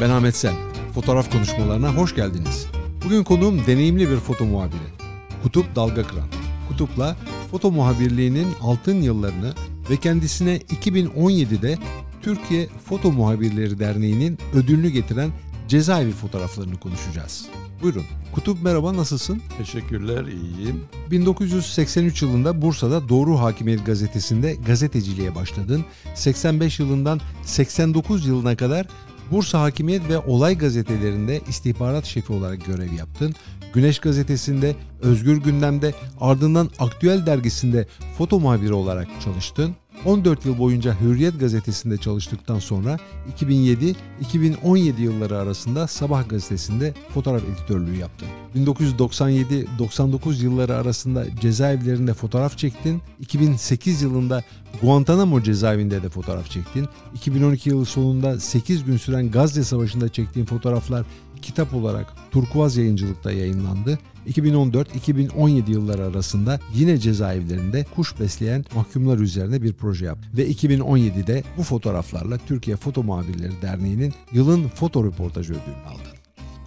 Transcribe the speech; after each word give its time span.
Ben 0.00 0.10
Ahmet 0.10 0.36
Sen. 0.36 0.54
Fotoğraf 0.94 1.32
konuşmalarına 1.32 1.94
hoş 1.94 2.14
geldiniz. 2.14 2.66
Bugün 3.04 3.24
konuğum 3.24 3.66
deneyimli 3.66 4.10
bir 4.10 4.16
foto 4.16 4.44
muhabiri. 4.44 4.78
Kutup 5.42 5.76
Dalga 5.76 6.02
Kıran. 6.02 6.28
Kutup'la 6.68 7.16
foto 7.50 7.70
muhabirliğinin 7.70 8.46
altın 8.62 9.02
yıllarını 9.02 9.54
ve 9.90 9.96
kendisine 9.96 10.56
2017'de 10.56 11.78
Türkiye 12.22 12.68
Foto 12.84 13.12
Muhabirleri 13.12 13.78
Derneği'nin 13.78 14.38
ödülünü 14.54 14.88
getiren 14.88 15.30
cezaevi 15.68 16.12
fotoğraflarını 16.12 16.80
konuşacağız. 16.80 17.46
Buyurun. 17.82 18.04
Kutup 18.32 18.62
merhaba 18.62 18.96
nasılsın? 18.96 19.42
Teşekkürler, 19.58 20.24
iyiyim. 20.24 20.84
1983 21.10 22.22
yılında 22.22 22.62
Bursa'da 22.62 23.08
Doğru 23.08 23.38
Hakimiyet 23.38 23.86
gazetesinde 23.86 24.54
gazeteciliğe 24.54 25.34
başladın. 25.34 25.84
85 26.14 26.80
yılından 26.80 27.20
89 27.42 28.26
yılına 28.26 28.56
kadar 28.56 28.86
Bursa 29.30 29.60
Hakimiyet 29.60 30.08
ve 30.08 30.18
Olay 30.18 30.58
gazetelerinde 30.58 31.40
istihbarat 31.48 32.04
şefi 32.04 32.32
olarak 32.32 32.66
görev 32.66 32.92
yaptın. 32.92 33.34
Güneş 33.74 33.98
gazetesinde, 33.98 34.76
Özgür 35.02 35.36
Gündem'de, 35.36 35.94
ardından 36.20 36.70
Aktüel 36.78 37.26
dergisinde 37.26 37.86
foto 38.18 38.40
muhabiri 38.40 38.72
olarak 38.72 39.08
çalıştın. 39.24 39.74
14 40.04 40.46
yıl 40.46 40.58
boyunca 40.58 41.00
Hürriyet 41.00 41.40
gazetesinde 41.40 41.96
çalıştıktan 41.96 42.58
sonra 42.58 42.96
2007-2017 43.40 45.00
yılları 45.00 45.38
arasında 45.38 45.86
Sabah 45.86 46.28
gazetesinde 46.28 46.94
fotoğraf 47.14 47.42
editörlüğü 47.44 47.96
yaptın. 47.96 48.28
1997-99 48.56 50.42
yılları 50.42 50.76
arasında 50.76 51.24
cezaevlerinde 51.40 52.14
fotoğraf 52.14 52.58
çektin. 52.58 53.02
2008 53.20 54.02
yılında 54.02 54.42
Guantanamo 54.82 55.42
cezaevinde 55.42 56.02
de 56.02 56.08
fotoğraf 56.08 56.50
çektin. 56.50 56.88
2012 57.14 57.68
yılı 57.68 57.86
sonunda 57.86 58.40
8 58.40 58.84
gün 58.84 58.96
süren 58.96 59.30
Gazze 59.30 59.64
Savaşı'nda 59.64 60.08
çektiğin 60.08 60.46
fotoğraflar 60.46 61.06
kitap 61.42 61.74
olarak 61.74 62.14
Turkuaz 62.30 62.76
yayıncılıkta 62.76 63.32
yayınlandı. 63.32 63.98
2014-2017 64.28 65.70
yılları 65.70 66.04
arasında 66.04 66.60
yine 66.74 66.98
cezaevlerinde 66.98 67.86
kuş 67.94 68.20
besleyen 68.20 68.64
mahkumlar 68.74 69.18
üzerine 69.18 69.62
bir 69.62 69.72
proje 69.72 70.06
yaptı. 70.06 70.28
Ve 70.36 70.50
2017'de 70.50 71.44
bu 71.56 71.62
fotoğraflarla 71.62 72.38
Türkiye 72.38 72.76
Foto 72.76 73.02
Muhabirleri 73.02 73.62
Derneği'nin 73.62 74.14
yılın 74.32 74.68
foto 74.68 75.04
röportajı 75.04 75.52
ödülünü 75.52 75.86
aldın. 75.86 76.20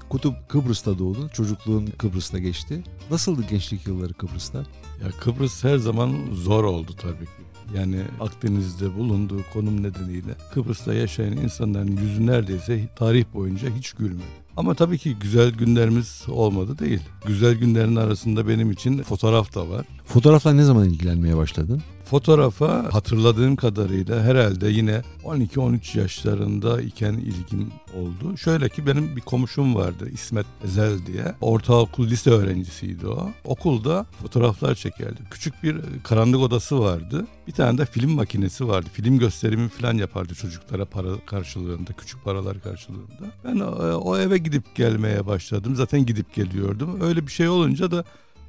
Kutup 0.10 0.50
Kıbrıs'ta 0.50 1.00
doğdun, 1.00 1.28
çocukluğun 1.28 1.86
Kıbrıs'ta 1.86 2.40
geçti. 2.40 2.84
Nasıldı 3.12 3.42
gençlik 3.50 3.88
yılları 3.88 4.14
Kıbrıs'ta? 4.14 4.58
Ya 5.04 5.12
Kıbrıs 5.20 5.64
her 5.64 5.78
zaman 5.78 6.14
zor 6.34 6.64
oldu 6.64 6.92
tabii 7.02 7.26
ki. 7.26 7.44
Yani 7.76 8.02
Akdeniz'de 8.20 8.98
bulunduğu 8.98 9.42
konum 9.54 9.84
nedeniyle 9.84 10.36
Kıbrıs'ta 10.54 10.94
yaşayan 10.94 11.38
insanların 11.38 11.98
yüzü 11.98 12.28
neredeyse 12.28 12.90
tarih 12.96 13.26
boyunca 13.34 13.70
hiç 13.76 13.94
gülmedi. 13.94 14.43
Ama 14.58 14.74
tabii 14.74 14.98
ki 14.98 15.16
güzel 15.22 15.52
günlerimiz 15.52 16.24
olmadı 16.28 16.80
değil. 16.80 17.02
Güzel 17.26 17.54
günlerin 17.56 17.96
arasında 17.96 18.48
benim 18.48 18.72
için 18.72 19.04
fotoğraf 19.04 19.56
da 19.56 19.70
var. 19.70 19.86
Fotoğrafla 20.06 20.54
ne 20.54 20.64
zaman 20.64 20.90
ilgilenmeye 20.90 21.38
başladın? 21.38 21.82
Fotoğrafa 22.06 22.94
hatırladığım 22.94 23.56
kadarıyla 23.56 24.24
herhalde 24.24 24.70
yine 24.70 25.02
12-13 25.24 26.00
yaşlarında 26.00 26.82
iken 26.82 27.14
ilgim 27.14 27.72
oldu. 27.96 28.38
Şöyle 28.38 28.70
ki 28.70 28.88
benim 28.88 29.16
bir 29.16 29.22
komşum 29.22 29.76
vardı 29.76 30.10
İsmet 30.14 30.46
Ezel 30.66 31.06
diye. 31.06 31.36
Ortaokul 31.42 32.08
lise 32.08 32.30
öğrencisiydi 32.30 33.08
o. 33.08 33.32
Okulda 33.44 34.06
fotoğraflar 34.22 34.76
çekerdi. 34.76 35.20
Küçük 35.32 35.64
bir 35.64 35.78
karanlık 36.04 36.40
odası 36.40 36.80
vardı. 36.80 37.28
Bir 37.48 37.52
tane 37.52 37.78
de 37.78 37.86
film 37.86 38.12
makinesi 38.12 38.68
vardı. 38.68 38.90
Film 38.94 39.20
gösterimi 39.20 39.70
falan 39.70 39.94
yapardı 39.98 40.36
çocuklara 40.36 40.86
para 40.86 41.26
karşılığında, 41.26 41.94
küçük 41.94 42.24
paralar 42.24 42.62
karşılığında. 42.62 43.32
Ben 43.44 43.60
o 43.96 44.18
eve 44.18 44.38
gidip 44.38 44.76
gelmeye 44.76 45.26
başladım. 45.26 45.76
Zaten 45.76 46.06
gidip 46.06 46.34
geliyordum. 46.34 47.02
Öyle 47.02 47.28
bir 47.28 47.32
şey 47.32 47.50
olunca 47.50 47.92
da 47.92 48.04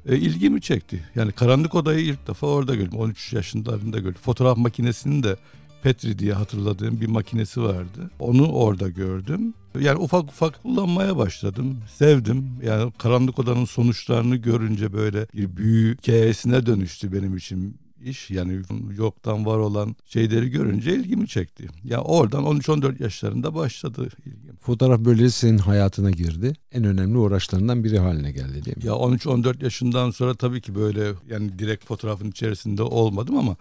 e, 0.09 0.17
ilgimi 0.17 0.61
çekti. 0.61 1.03
Yani 1.15 1.31
karanlık 1.31 1.75
odayı 1.75 2.05
ilk 2.05 2.27
defa 2.27 2.47
orada 2.47 2.75
gördüm. 2.75 2.97
13 2.97 3.33
yaşlarında 3.33 3.99
gördüm. 3.99 4.21
Fotoğraf 4.21 4.57
makinesinin 4.57 5.23
de 5.23 5.35
Petri 5.83 6.19
diye 6.19 6.33
hatırladığım 6.33 7.01
bir 7.01 7.07
makinesi 7.07 7.61
vardı. 7.61 8.11
Onu 8.19 8.51
orada 8.51 8.89
gördüm. 8.89 9.53
Yani 9.79 9.99
ufak 9.99 10.23
ufak 10.23 10.63
kullanmaya 10.63 11.17
başladım. 11.17 11.77
Sevdim. 11.95 12.49
Yani 12.63 12.91
karanlık 12.97 13.39
odanın 13.39 13.65
sonuçlarını 13.65 14.35
görünce 14.35 14.93
böyle 14.93 15.27
bir 15.33 15.57
büyü 15.57 15.97
hikayesine 15.97 16.65
dönüştü 16.65 17.13
benim 17.13 17.37
için 17.37 17.77
iş 18.05 18.31
yani 18.31 18.61
yoktan 18.97 19.45
var 19.45 19.57
olan 19.57 19.95
şeyleri 20.05 20.49
görünce 20.49 20.95
ilgimi 20.95 21.27
çekti. 21.27 21.67
Ya 21.83 22.01
oradan 22.01 22.43
13-14 22.43 23.03
yaşlarında 23.03 23.55
başladı 23.55 24.09
ilgim. 24.25 24.55
Fotoğraf 24.61 24.99
böyle 24.99 25.29
senin 25.29 25.57
hayatına 25.57 26.11
girdi. 26.11 26.53
En 26.71 26.83
önemli 26.83 27.17
uğraşlarından 27.17 27.83
biri 27.83 27.99
haline 27.99 28.31
geldi 28.31 28.65
değil 28.65 28.77
mi? 28.77 28.85
Ya 28.85 28.93
13-14 28.93 29.63
yaşından 29.63 30.11
sonra 30.11 30.35
tabii 30.35 30.61
ki 30.61 30.75
böyle 30.75 31.11
yani 31.29 31.59
direkt 31.59 31.85
fotoğrafın 31.85 32.29
içerisinde 32.29 32.83
olmadım 32.83 33.37
ama 33.37 33.55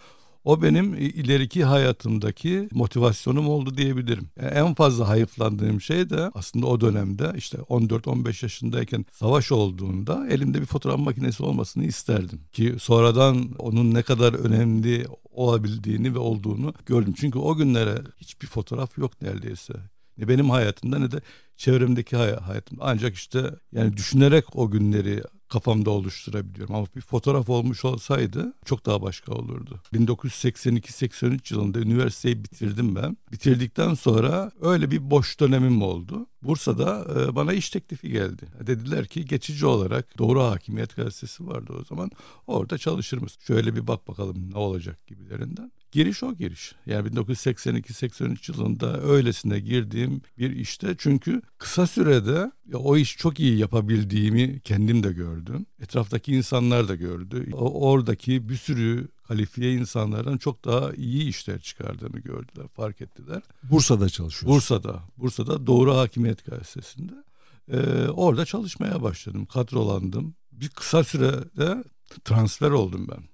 o 0.44 0.62
benim 0.62 0.94
ileriki 0.94 1.64
hayatımdaki 1.64 2.68
motivasyonum 2.72 3.48
oldu 3.48 3.76
diyebilirim. 3.76 4.28
Yani 4.42 4.50
en 4.50 4.74
fazla 4.74 5.08
hayıflandığım 5.08 5.80
şey 5.80 6.10
de 6.10 6.30
aslında 6.34 6.66
o 6.66 6.80
dönemde 6.80 7.32
işte 7.36 7.58
14-15 7.58 8.44
yaşındayken 8.44 9.04
savaş 9.12 9.52
olduğunda 9.52 10.26
elimde 10.30 10.60
bir 10.60 10.66
fotoğraf 10.66 10.98
makinesi 10.98 11.42
olmasını 11.42 11.84
isterdim. 11.84 12.40
Ki 12.52 12.74
sonradan 12.78 13.52
onun 13.58 13.94
ne 13.94 14.02
kadar 14.02 14.32
önemli 14.32 15.06
olabildiğini 15.30 16.14
ve 16.14 16.18
olduğunu 16.18 16.74
gördüm. 16.86 17.14
Çünkü 17.16 17.38
o 17.38 17.56
günlere 17.56 17.94
hiçbir 18.16 18.46
fotoğraf 18.46 18.98
yok 18.98 19.22
neredeyse. 19.22 19.74
Ne 20.18 20.28
benim 20.28 20.50
hayatımda 20.50 20.98
ne 20.98 21.10
de 21.10 21.20
çevremdeki 21.56 22.16
hay- 22.16 22.36
hayatım. 22.36 22.78
Ancak 22.80 23.14
işte 23.14 23.50
yani 23.72 23.96
düşünerek 23.96 24.56
o 24.56 24.70
günleri 24.70 25.22
kafamda 25.54 25.90
oluşturabiliyorum. 25.90 26.74
Ama 26.74 26.86
bir 26.96 27.00
fotoğraf 27.00 27.48
olmuş 27.48 27.84
olsaydı 27.84 28.54
çok 28.64 28.86
daha 28.86 29.02
başka 29.02 29.32
olurdu. 29.32 29.80
1982-83 29.92 31.54
yılında 31.54 31.78
üniversiteyi 31.78 32.44
bitirdim 32.44 32.96
ben. 32.96 33.16
Bitirdikten 33.32 33.94
sonra 33.94 34.50
öyle 34.60 34.90
bir 34.90 35.10
boş 35.10 35.40
dönemim 35.40 35.82
oldu. 35.82 36.26
Bursa'da 36.42 37.06
e, 37.20 37.34
bana 37.36 37.52
iş 37.52 37.70
teklifi 37.70 38.08
geldi. 38.08 38.46
Dediler 38.60 39.06
ki 39.06 39.24
geçici 39.24 39.66
olarak 39.66 40.18
Doğru 40.18 40.42
Hakimiyet 40.42 40.96
Gazetesi 40.96 41.46
vardı 41.46 41.72
o 41.80 41.84
zaman. 41.84 42.10
Orada 42.46 42.78
çalışır 42.78 43.18
mısın? 43.18 43.42
Şöyle 43.46 43.76
bir 43.76 43.86
bak 43.86 44.08
bakalım 44.08 44.50
ne 44.52 44.58
olacak 44.58 45.06
gibilerinden. 45.06 45.72
Giriş 45.94 46.22
o 46.22 46.34
giriş. 46.34 46.74
Yani 46.86 47.08
1982-83 47.08 48.52
yılında 48.52 49.00
öylesine 49.02 49.60
girdiğim 49.60 50.22
bir 50.38 50.50
işte. 50.50 50.94
Çünkü 50.98 51.42
kısa 51.58 51.86
sürede 51.86 52.52
o 52.72 52.96
iş 52.96 53.16
çok 53.16 53.40
iyi 53.40 53.58
yapabildiğimi 53.58 54.60
kendim 54.60 55.02
de 55.02 55.12
gördüm. 55.12 55.66
Etraftaki 55.82 56.32
insanlar 56.32 56.88
da 56.88 56.94
gördü. 56.94 57.48
O, 57.52 57.90
oradaki 57.90 58.48
bir 58.48 58.56
sürü 58.56 59.08
kalifiye 59.28 59.74
insanlardan 59.74 60.38
çok 60.38 60.64
daha 60.64 60.92
iyi 60.92 61.28
işler 61.28 61.60
çıkardığını 61.60 62.18
gördüler, 62.18 62.68
fark 62.68 63.00
ettiler. 63.00 63.42
Bursa'da 63.62 64.08
çalışıyorsun. 64.08 64.56
Bursa'da. 64.56 65.02
Bursa'da 65.16 65.66
Doğru 65.66 65.94
Hakimiyet 65.94 66.46
Gazetesi'nde. 66.46 67.24
Ee, 67.72 68.08
orada 68.08 68.44
çalışmaya 68.44 69.02
başladım, 69.02 69.46
kadrolandım. 69.46 70.34
Bir 70.52 70.68
kısa 70.68 71.04
sürede 71.04 71.84
transfer 72.24 72.70
oldum 72.70 73.08
ben. 73.08 73.24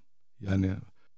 Yani 0.40 0.76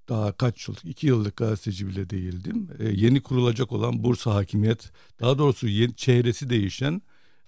daha 0.08 0.32
kaç 0.32 0.68
yıl, 0.68 0.76
iki 0.84 1.06
yıllık 1.06 1.36
gazeteci 1.36 1.86
bile 1.86 2.10
değildim. 2.10 2.68
Ee, 2.78 2.88
yeni 2.88 3.22
kurulacak 3.22 3.72
olan 3.72 4.04
Bursa 4.04 4.34
Hakimiyet, 4.34 4.92
daha 5.20 5.38
doğrusu 5.38 5.68
yeni, 5.68 5.96
çehresi 5.96 6.50
değişen, 6.50 7.02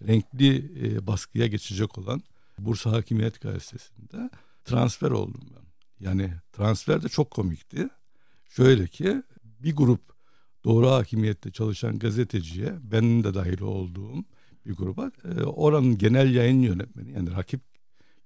renkli 0.06 0.72
e, 0.82 1.06
baskıya 1.06 1.46
geçecek 1.46 1.98
olan 1.98 2.22
Bursa 2.58 2.92
Hakimiyet 2.92 3.40
Gazetesi'nde 3.40 4.30
transfer 4.64 5.10
oldum 5.10 5.40
ben. 5.56 5.64
Yani 6.06 6.34
transfer 6.52 7.02
de 7.02 7.08
çok 7.08 7.30
komikti. 7.30 7.88
Şöyle 8.48 8.86
ki 8.86 9.22
bir 9.44 9.76
grup 9.76 10.00
doğru 10.64 10.90
hakimiyette 10.90 11.50
çalışan 11.50 11.98
gazeteciye, 11.98 12.74
benim 12.82 13.24
de 13.24 13.34
dahil 13.34 13.60
olduğum 13.60 14.24
bir 14.66 14.74
gruba 14.74 15.10
e, 15.24 15.42
oranın 15.42 15.98
genel 15.98 16.34
yayın 16.34 16.62
yönetmeni 16.62 17.12
yani 17.12 17.32
rakip 17.32 17.60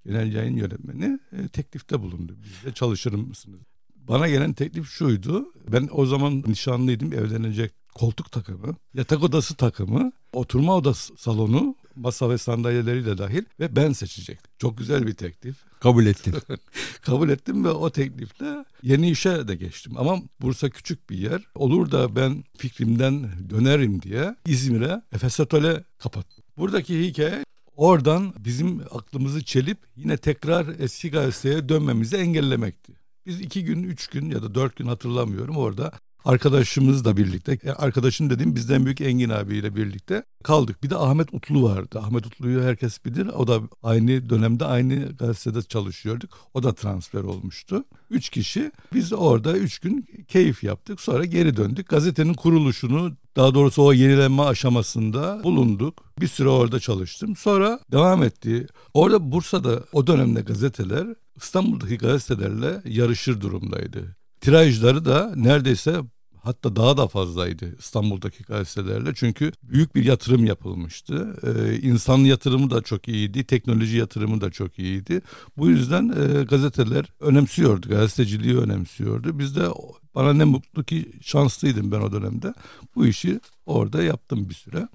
genel 0.05 0.33
yayın 0.33 0.55
yönetmeni 0.55 1.19
e, 1.31 1.47
teklifte 1.47 2.01
bulundu. 2.01 2.37
Bizde 2.43 2.73
çalışır 2.73 3.13
mısınız? 3.13 3.61
Bana 4.07 4.27
gelen 4.29 4.53
teklif 4.53 4.89
şuydu. 4.89 5.53
Ben 5.71 5.89
o 5.91 6.05
zaman 6.05 6.43
nişanlıydım. 6.47 7.13
Evlenecek 7.13 7.71
koltuk 7.95 8.31
takımı, 8.31 8.75
yatak 8.93 9.23
odası 9.23 9.55
takımı, 9.55 10.11
oturma 10.33 10.75
odası 10.75 11.17
salonu, 11.17 11.75
masa 11.95 12.29
ve 12.29 12.37
sandalyeleri 12.37 13.05
de 13.05 13.17
dahil 13.17 13.43
ve 13.59 13.75
ben 13.75 13.91
seçecektim. 13.91 14.51
Çok 14.59 14.77
güzel 14.77 15.07
bir 15.07 15.13
teklif. 15.13 15.55
Kabul 15.79 16.05
ettim. 16.05 16.33
Kabul 17.01 17.29
ettim 17.29 17.65
ve 17.65 17.69
o 17.69 17.89
teklifle 17.89 18.65
yeni 18.83 19.09
işe 19.11 19.47
de 19.47 19.55
geçtim. 19.55 19.93
Ama 19.97 20.17
Bursa 20.41 20.69
küçük 20.69 21.09
bir 21.09 21.17
yer. 21.17 21.41
Olur 21.55 21.91
da 21.91 22.15
ben 22.15 22.43
fikrimden 22.57 23.29
dönerim 23.49 24.01
diye 24.01 24.35
İzmir'e 24.45 25.01
Efes 25.13 25.39
Atölye 25.39 25.83
kapattım. 25.97 26.43
Buradaki 26.57 27.07
hikaye 27.07 27.43
oradan 27.75 28.33
bizim 28.39 28.81
aklımızı 28.91 29.43
çelip 29.43 29.77
yine 29.95 30.17
tekrar 30.17 30.67
eski 30.79 31.11
gazeteye 31.11 31.69
dönmemizi 31.69 32.17
engellemekti. 32.17 32.93
Biz 33.29 33.41
iki 33.41 33.63
gün, 33.63 33.83
üç 33.83 34.07
gün 34.07 34.29
ya 34.29 34.43
da 34.43 34.55
dört 34.55 34.75
gün 34.75 34.87
hatırlamıyorum 34.87 35.57
orada 35.57 35.91
arkadaşımızla 36.25 37.17
birlikte, 37.17 37.59
e, 37.63 37.71
arkadaşım 37.71 38.29
dediğim 38.29 38.55
bizden 38.55 38.85
büyük 38.85 39.01
Engin 39.01 39.29
abiyle 39.29 39.75
birlikte 39.75 40.23
kaldık. 40.43 40.83
Bir 40.83 40.89
de 40.89 40.95
Ahmet 40.95 41.33
Utlu 41.33 41.63
vardı. 41.63 41.99
Ahmet 41.99 42.25
Utlu'yu 42.25 42.63
herkes 42.63 43.05
bilir. 43.05 43.27
O 43.27 43.47
da 43.47 43.61
aynı 43.83 44.29
dönemde 44.29 44.65
aynı 44.65 45.17
gazetede 45.17 45.61
çalışıyorduk. 45.61 46.37
O 46.53 46.63
da 46.63 46.73
transfer 46.73 47.21
olmuştu. 47.21 47.83
Üç 48.09 48.29
kişi. 48.29 48.71
Biz 48.93 49.13
orada 49.13 49.57
üç 49.57 49.79
gün 49.79 50.05
keyif 50.27 50.63
yaptık. 50.63 51.01
Sonra 51.01 51.25
geri 51.25 51.57
döndük. 51.57 51.89
Gazetenin 51.89 52.33
kuruluşunu 52.33 53.17
daha 53.39 53.53
doğrusu 53.53 53.83
o 53.83 53.93
yenilenme 53.93 54.43
aşamasında 54.43 55.43
bulunduk. 55.43 56.03
Bir 56.19 56.27
süre 56.27 56.49
orada 56.49 56.79
çalıştım. 56.79 57.35
Sonra 57.35 57.79
devam 57.91 58.23
etti. 58.23 58.67
Orada 58.93 59.31
Bursa'da 59.31 59.83
o 59.93 60.07
dönemde 60.07 60.41
gazeteler 60.41 61.07
İstanbul'daki 61.35 61.97
gazetelerle 61.97 62.81
yarışır 62.85 63.41
durumdaydı. 63.41 64.15
Tirajları 64.41 65.05
da 65.05 65.33
neredeyse 65.35 65.95
hatta 66.43 66.75
daha 66.75 66.97
da 66.97 67.07
fazlaydı 67.07 67.75
İstanbul'daki 67.79 68.43
gazetelerle. 68.43 69.11
Çünkü 69.15 69.51
büyük 69.63 69.95
bir 69.95 70.05
yatırım 70.05 70.45
yapılmıştı. 70.45 71.35
Ee, 71.43 71.79
insan 71.81 72.17
yatırımı 72.17 72.69
da 72.69 72.81
çok 72.81 73.07
iyiydi, 73.07 73.43
teknoloji 73.43 73.97
yatırımı 73.97 74.41
da 74.41 74.51
çok 74.51 74.79
iyiydi. 74.79 75.21
Bu 75.57 75.69
yüzden 75.69 76.09
e, 76.09 76.43
gazeteler 76.43 77.05
önemsiyordu, 77.19 77.89
gazeteciliği 77.89 78.57
önemsiyordu. 78.57 79.39
Biz 79.39 79.55
de 79.55 79.67
bana 80.15 80.33
ne 80.33 80.43
mutlu 80.43 80.83
ki 80.83 81.11
şanslıydım 81.21 81.91
ben 81.91 82.01
o 82.01 82.11
dönemde. 82.11 82.53
Bu 82.95 83.05
işi 83.07 83.39
orada 83.65 84.03
yaptım 84.03 84.49
bir 84.49 84.55
süre. 84.55 84.87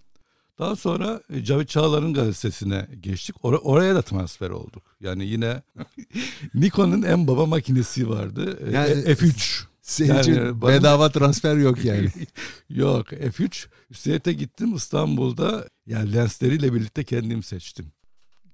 Daha 0.58 0.76
sonra 0.76 1.20
e, 1.30 1.44
Cavit 1.44 1.68
Çağlar'ın 1.68 2.14
gazetesine 2.14 2.88
geçtik. 3.00 3.36
Or- 3.36 3.60
oraya 3.62 3.94
da 3.94 4.02
transfer 4.02 4.50
olduk. 4.50 4.82
Yani 5.00 5.26
yine 5.26 5.62
Nikon'un 6.54 7.02
en 7.02 7.26
baba 7.26 7.46
makinesi 7.46 8.08
vardı. 8.08 8.58
E, 8.66 8.70
yani, 8.70 8.92
F3. 8.92 9.64
Senin 9.84 10.08
yani 10.08 10.20
için 10.20 10.62
bana... 10.62 10.72
bedava 10.72 11.10
transfer 11.10 11.56
yok 11.56 11.84
yani. 11.84 12.08
yok 12.70 13.12
F3. 13.12 13.66
Üstelik 13.90 14.38
gittim 14.38 14.74
İstanbul'da 14.74 15.68
yani 15.86 16.12
lensleriyle 16.12 16.74
birlikte 16.74 17.04
kendim 17.04 17.42
seçtim. 17.42 17.92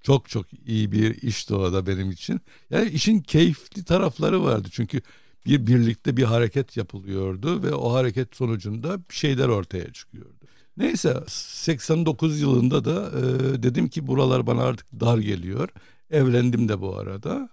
Çok 0.03 0.29
çok 0.29 0.47
iyi 0.67 0.93
bir 0.93 1.23
işti 1.23 1.55
o 1.55 1.73
da 1.73 1.87
benim 1.87 2.11
için. 2.11 2.41
Yani 2.71 2.91
işin 2.91 3.21
keyifli 3.21 3.85
tarafları 3.85 4.45
vardı. 4.45 4.69
Çünkü 4.73 5.03
bir 5.47 5.67
birlikte 5.67 6.17
bir 6.17 6.25
hareket 6.25 6.77
yapılıyordu 6.77 7.63
ve 7.63 7.75
o 7.75 7.93
hareket 7.93 8.37
sonucunda 8.37 8.99
bir 8.99 9.15
şeyler 9.15 9.49
ortaya 9.49 9.93
çıkıyordu. 9.93 10.47
Neyse 10.77 11.21
89 11.29 12.41
yılında 12.41 12.85
da 12.85 13.11
e, 13.19 13.63
dedim 13.63 13.89
ki 13.89 14.07
buralar 14.07 14.47
bana 14.47 14.63
artık 14.63 15.01
dar 15.01 15.19
geliyor. 15.19 15.69
Evlendim 16.11 16.69
de 16.69 16.81
bu 16.81 16.99
arada. 16.99 17.49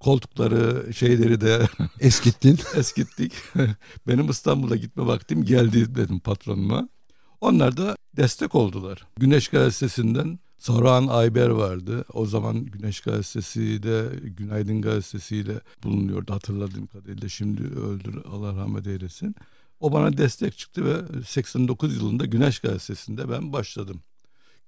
Koltukları 0.00 0.94
şeyleri 0.94 1.40
de 1.40 1.68
eskittin. 2.00 2.58
eskittik. 2.76 3.32
Benim 4.06 4.30
İstanbul'a 4.30 4.76
gitme 4.76 5.06
vaktim 5.06 5.44
geldi 5.44 5.94
dedim 5.94 6.20
patronuma. 6.20 6.88
Onlar 7.40 7.76
da 7.76 7.96
destek 8.16 8.54
oldular. 8.54 9.06
Güneş 9.16 9.48
Gazetesi'nden 9.48 10.38
Saruhan 10.58 11.06
Ayber 11.06 11.48
vardı. 11.48 12.04
O 12.12 12.26
zaman 12.26 12.64
Güneş 12.64 13.00
Gazetesi 13.00 13.82
de 13.82 14.08
Günaydın 14.22 14.82
Gazetesi 14.82 15.36
ile 15.36 15.60
bulunuyordu 15.82 16.34
hatırladığım 16.34 16.86
kadarıyla. 16.86 17.28
Şimdi 17.28 17.62
öldür 17.62 18.24
Allah 18.24 18.56
rahmet 18.56 18.86
eylesin. 18.86 19.34
O 19.80 19.92
bana 19.92 20.16
destek 20.18 20.58
çıktı 20.58 20.84
ve 20.84 21.22
89 21.22 21.96
yılında 21.96 22.26
Güneş 22.26 22.58
Gazetesi'nde 22.58 23.30
ben 23.30 23.52
başladım. 23.52 24.02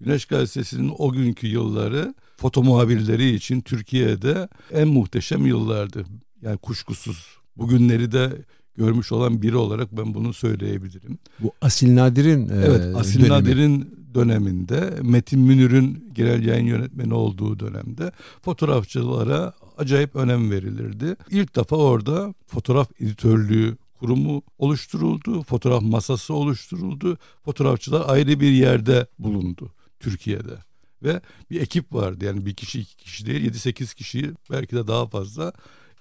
Güneş 0.05 0.25
Gazetesi'nin 0.25 0.95
o 0.99 1.13
günkü 1.13 1.47
yılları 1.47 2.15
foto 2.37 2.63
muhabirleri 2.63 3.35
için 3.35 3.61
Türkiye'de 3.61 4.49
en 4.73 4.89
muhteşem 4.89 5.47
yıllardı. 5.47 6.05
Yani 6.43 6.57
kuşkusuz. 6.59 7.27
Bugünleri 7.57 8.13
de 8.13 8.33
görmüş 8.77 9.13
olan 9.13 9.43
biri 9.43 9.57
olarak 9.57 9.97
ben 9.97 10.15
bunu 10.15 10.33
söyleyebilirim. 10.33 11.19
Bu 11.41 11.53
Asil 11.61 11.95
Nadir'in 11.95 12.49
e, 12.49 12.53
Evet, 12.55 12.97
Asil 12.97 13.21
dönemi. 13.21 13.29
Nadir'in 13.29 13.99
döneminde 14.15 14.95
Metin 15.03 15.41
Münir'in 15.41 16.11
genel 16.15 16.45
yayın 16.45 16.67
yönetmeni 16.67 17.15
olduğu 17.15 17.59
dönemde 17.61 18.13
fotoğrafçılara 18.43 19.53
acayip 19.79 20.17
önem 20.17 20.51
verilirdi. 20.51 21.17
İlk 21.31 21.57
defa 21.57 21.77
orada 21.77 22.35
fotoğraf 22.47 23.01
editörlüğü 23.01 23.77
kurumu 24.01 24.43
oluşturuldu, 24.59 25.43
fotoğraf 25.43 25.83
masası 25.83 26.35
oluşturuldu. 26.35 27.19
Fotoğrafçılar 27.45 28.03
ayrı 28.07 28.41
bir 28.41 28.53
yerde 28.53 29.07
bulundu 29.19 29.73
Türkiye'de. 30.03 30.59
Ve 31.03 31.21
bir 31.51 31.61
ekip 31.61 31.93
vardı 31.93 32.25
yani 32.25 32.47
bir 32.47 32.55
kişi 32.55 32.81
iki 32.81 32.97
kişi 32.97 33.27
değil 33.27 33.53
7-8 33.53 33.95
kişi 33.95 34.33
belki 34.51 34.77
de 34.77 34.87
daha 34.87 35.07
fazla 35.07 35.53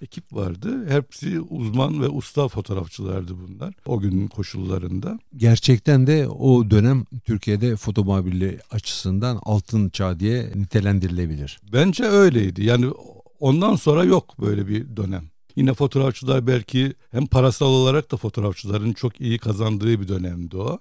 ekip 0.02 0.32
vardı. 0.32 0.88
Hepsi 0.88 1.40
uzman 1.40 2.02
ve 2.02 2.08
usta 2.08 2.48
fotoğrafçılardı 2.48 3.34
bunlar 3.38 3.74
o 3.86 4.00
günün 4.00 4.28
koşullarında. 4.28 5.18
Gerçekten 5.36 6.06
de 6.06 6.28
o 6.28 6.70
dönem 6.70 7.04
Türkiye'de 7.24 7.76
foto 7.76 8.24
açısından 8.70 9.38
altın 9.42 9.88
çağ 9.88 10.20
diye 10.20 10.52
nitelendirilebilir. 10.54 11.60
Bence 11.72 12.04
öyleydi. 12.04 12.64
Yani 12.64 12.86
ondan 13.40 13.76
sonra 13.76 14.04
yok 14.04 14.40
böyle 14.40 14.68
bir 14.68 14.96
dönem. 14.96 15.24
Yine 15.56 15.74
fotoğrafçılar 15.74 16.46
belki 16.46 16.94
hem 17.10 17.26
parasal 17.26 17.66
olarak 17.66 18.12
da 18.12 18.16
fotoğrafçıların 18.16 18.92
çok 18.92 19.20
iyi 19.20 19.38
kazandığı 19.38 20.00
bir 20.00 20.08
dönemdi 20.08 20.56
o. 20.56 20.78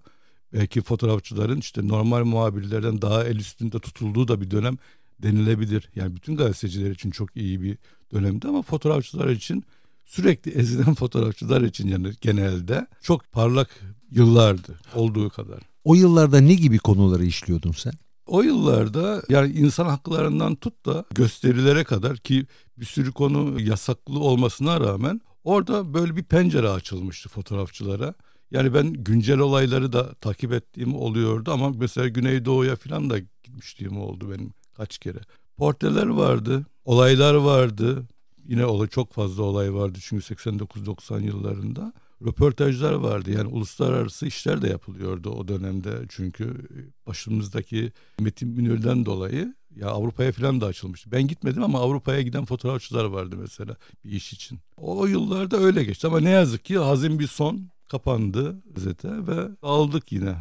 Belki 0.53 0.81
fotoğrafçıların 0.81 1.59
işte 1.59 1.88
normal 1.88 2.24
muhabirlerden 2.24 3.01
daha 3.01 3.24
el 3.24 3.36
üstünde 3.36 3.80
tutulduğu 3.80 4.27
da 4.27 4.42
bir 4.42 4.51
dönem 4.51 4.77
denilebilir. 5.24 5.89
Yani 5.95 6.15
bütün 6.15 6.36
gazeteciler 6.36 6.92
için 6.92 7.12
çok 7.12 7.38
iyi 7.38 7.62
bir 7.62 7.77
dönemdi 8.13 8.48
ama 8.48 8.62
fotoğrafçılar 8.62 9.30
için 9.30 9.63
sürekli 10.06 10.51
ezilen 10.51 10.94
fotoğrafçılar 10.95 11.62
için 11.62 11.88
yani 11.88 12.12
genelde 12.21 12.88
çok 13.01 13.31
parlak 13.31 13.69
yıllardı 14.12 14.80
olduğu 14.95 15.30
kadar. 15.30 15.59
O 15.83 15.95
yıllarda 15.95 16.39
ne 16.39 16.53
gibi 16.53 16.77
konuları 16.77 17.25
işliyordun 17.25 17.71
sen? 17.71 17.94
O 18.25 18.42
yıllarda 18.42 19.24
yani 19.30 19.53
insan 19.53 19.86
haklarından 19.86 20.56
tut 20.56 20.86
da 20.86 21.06
gösterilere 21.15 21.83
kadar 21.83 22.18
ki 22.18 22.45
bir 22.77 22.86
sürü 22.86 23.12
konu 23.12 23.62
yasaklı 23.62 24.19
olmasına 24.19 24.80
rağmen 24.80 25.21
orada 25.44 25.94
böyle 25.94 26.15
bir 26.15 26.24
pencere 26.24 26.69
açılmıştı 26.69 27.30
fotoğrafçılara. 27.30 28.13
Yani 28.51 28.74
ben 28.74 28.94
güncel 28.94 29.39
olayları 29.39 29.94
da 29.94 30.13
takip 30.13 30.53
ettiğim 30.53 30.95
oluyordu 30.95 31.51
ama 31.51 31.69
mesela 31.69 32.07
Güneydoğu'ya 32.07 32.75
falan 32.75 33.09
da 33.09 33.19
gitmişliğim 33.19 33.98
oldu 33.98 34.31
benim 34.31 34.53
kaç 34.77 34.98
kere. 34.98 35.20
Portreler 35.58 36.08
vardı, 36.08 36.65
olaylar 36.86 37.34
vardı. 37.34 38.08
Yine 38.48 38.65
olay 38.65 38.88
çok 38.88 39.13
fazla 39.13 39.43
olay 39.43 39.74
vardı 39.74 40.00
çünkü 40.01 40.34
89-90 40.34 41.24
yıllarında 41.24 41.93
röportajlar 42.25 42.93
vardı. 42.93 43.31
Yani 43.31 43.48
uluslararası 43.48 44.27
işler 44.27 44.62
de 44.62 44.70
yapılıyordu 44.70 45.29
o 45.29 45.48
dönemde. 45.48 45.91
Çünkü 46.10 46.67
başımızdaki 47.08 47.91
Metin 48.20 48.50
Münir'den 48.50 49.05
dolayı 49.05 49.55
ya 49.75 49.88
Avrupa'ya 49.88 50.31
falan 50.31 50.62
da 50.62 50.65
açılmıştı. 50.65 51.12
Ben 51.12 51.27
gitmedim 51.27 51.63
ama 51.63 51.79
Avrupa'ya 51.79 52.22
giden 52.22 52.46
fotoğrafçılar 52.46 53.05
vardı 53.05 53.36
mesela 53.39 53.75
bir 54.05 54.12
iş 54.12 54.34
için. 54.34 54.60
O 54.77 55.05
yıllarda 55.05 55.58
öyle 55.58 55.84
geçti 55.84 56.08
ama 56.08 56.20
ne 56.20 56.29
yazık 56.29 56.65
ki 56.65 56.77
hazin 56.77 57.20
bir 57.20 57.27
son 57.27 57.70
kapandı 57.91 58.62
gazete 58.75 59.27
ve 59.27 59.50
aldık 59.62 60.12
yine. 60.12 60.36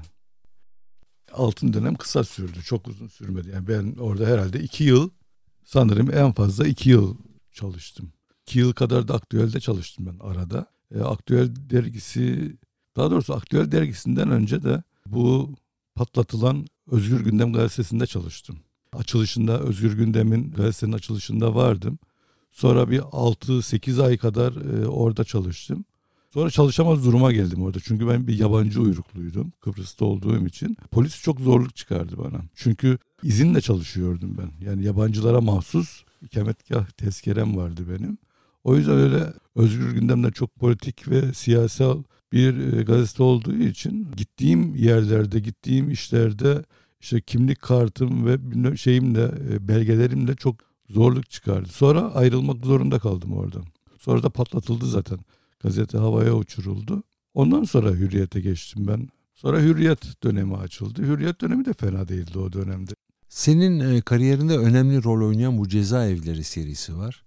Altın 1.32 1.72
dönem 1.72 1.94
kısa 1.94 2.24
sürdü. 2.24 2.62
Çok 2.62 2.88
uzun 2.88 3.06
sürmedi. 3.06 3.48
Yani 3.48 3.68
ben 3.68 3.96
orada 4.00 4.26
herhalde 4.26 4.60
iki 4.60 4.84
yıl 4.84 5.10
sanırım 5.64 6.14
en 6.14 6.32
fazla 6.32 6.66
iki 6.66 6.90
yıl 6.90 7.16
çalıştım. 7.52 8.12
İki 8.42 8.58
yıl 8.58 8.72
kadar 8.72 9.08
da 9.08 9.14
aktüelde 9.14 9.60
çalıştım 9.60 10.06
ben 10.06 10.18
arada 10.26 10.66
e, 10.94 11.00
Aktüel 11.00 11.48
dergisi 11.70 12.56
daha 12.96 13.10
doğrusu 13.10 13.34
Aktüel 13.34 13.72
dergisinden 13.72 14.30
önce 14.30 14.62
de 14.62 14.82
bu 15.06 15.54
patlatılan 15.94 16.66
Özgür 16.90 17.20
Gündem 17.20 17.52
gazetesinde 17.52 18.06
çalıştım. 18.06 18.58
Açılışında 18.92 19.60
Özgür 19.60 19.92
Gündem'in 19.92 20.52
gazetenin 20.52 20.92
açılışında 20.92 21.54
vardım. 21.54 21.98
Sonra 22.52 22.90
bir 22.90 23.00
6-8 23.00 24.02
ay 24.02 24.18
kadar 24.18 24.52
e, 24.52 24.86
orada 24.88 25.24
çalıştım. 25.24 25.84
Sonra 26.34 26.50
çalışamaz 26.50 27.04
duruma 27.04 27.32
geldim 27.32 27.62
orada. 27.62 27.78
Çünkü 27.80 28.08
ben 28.08 28.26
bir 28.26 28.38
yabancı 28.38 28.80
uyrukluydum 28.80 29.52
Kıbrıs'ta 29.60 30.04
olduğum 30.04 30.46
için. 30.46 30.76
Polis 30.90 31.22
çok 31.22 31.40
zorluk 31.40 31.76
çıkardı 31.76 32.18
bana. 32.18 32.40
Çünkü 32.54 32.98
izinle 33.22 33.60
çalışıyordum 33.60 34.38
ben. 34.38 34.66
Yani 34.66 34.84
yabancılara 34.84 35.40
mahsus 35.40 36.04
ikametgah 36.22 36.86
tezkerem 36.90 37.56
vardı 37.56 37.82
benim. 37.90 38.18
O 38.64 38.76
yüzden 38.76 38.98
öyle 38.98 39.32
Özgür 39.56 39.92
Gündem'de 39.92 40.30
çok 40.30 40.56
politik 40.56 41.08
ve 41.08 41.32
siyasal 41.34 42.02
bir 42.32 42.72
e, 42.78 42.82
gazete 42.82 43.22
olduğu 43.22 43.56
için 43.56 44.08
gittiğim 44.16 44.76
yerlerde, 44.76 45.40
gittiğim 45.40 45.90
işlerde 45.90 46.64
işte 47.00 47.20
kimlik 47.20 47.62
kartım 47.62 48.26
ve 48.26 48.76
şeyimle, 48.76 49.30
e, 49.50 49.68
belgelerimle 49.68 50.34
çok 50.34 50.56
zorluk 50.90 51.30
çıkardı. 51.30 51.68
Sonra 51.68 52.14
ayrılmak 52.14 52.64
zorunda 52.64 52.98
kaldım 52.98 53.32
oradan. 53.32 53.64
Sonra 53.98 54.22
da 54.22 54.30
patlatıldı 54.30 54.86
zaten. 54.86 55.18
Gazete 55.60 55.98
havaya 55.98 56.34
uçuruldu. 56.34 57.02
Ondan 57.34 57.64
sonra 57.64 57.90
Hürriyet'e 57.90 58.40
geçtim 58.40 58.86
ben. 58.88 59.08
Sonra 59.34 59.60
Hürriyet 59.60 60.22
dönemi 60.22 60.56
açıldı. 60.56 61.02
Hürriyet 61.02 61.40
dönemi 61.40 61.64
de 61.64 61.72
fena 61.72 62.08
değildi 62.08 62.38
o 62.38 62.52
dönemde. 62.52 62.92
Senin 63.28 63.80
e, 63.80 64.00
kariyerinde 64.00 64.58
önemli 64.58 65.04
rol 65.04 65.28
oynayan 65.28 65.58
bu 65.58 65.68
cezaevleri 65.68 66.44
serisi 66.44 66.96
var. 66.96 67.22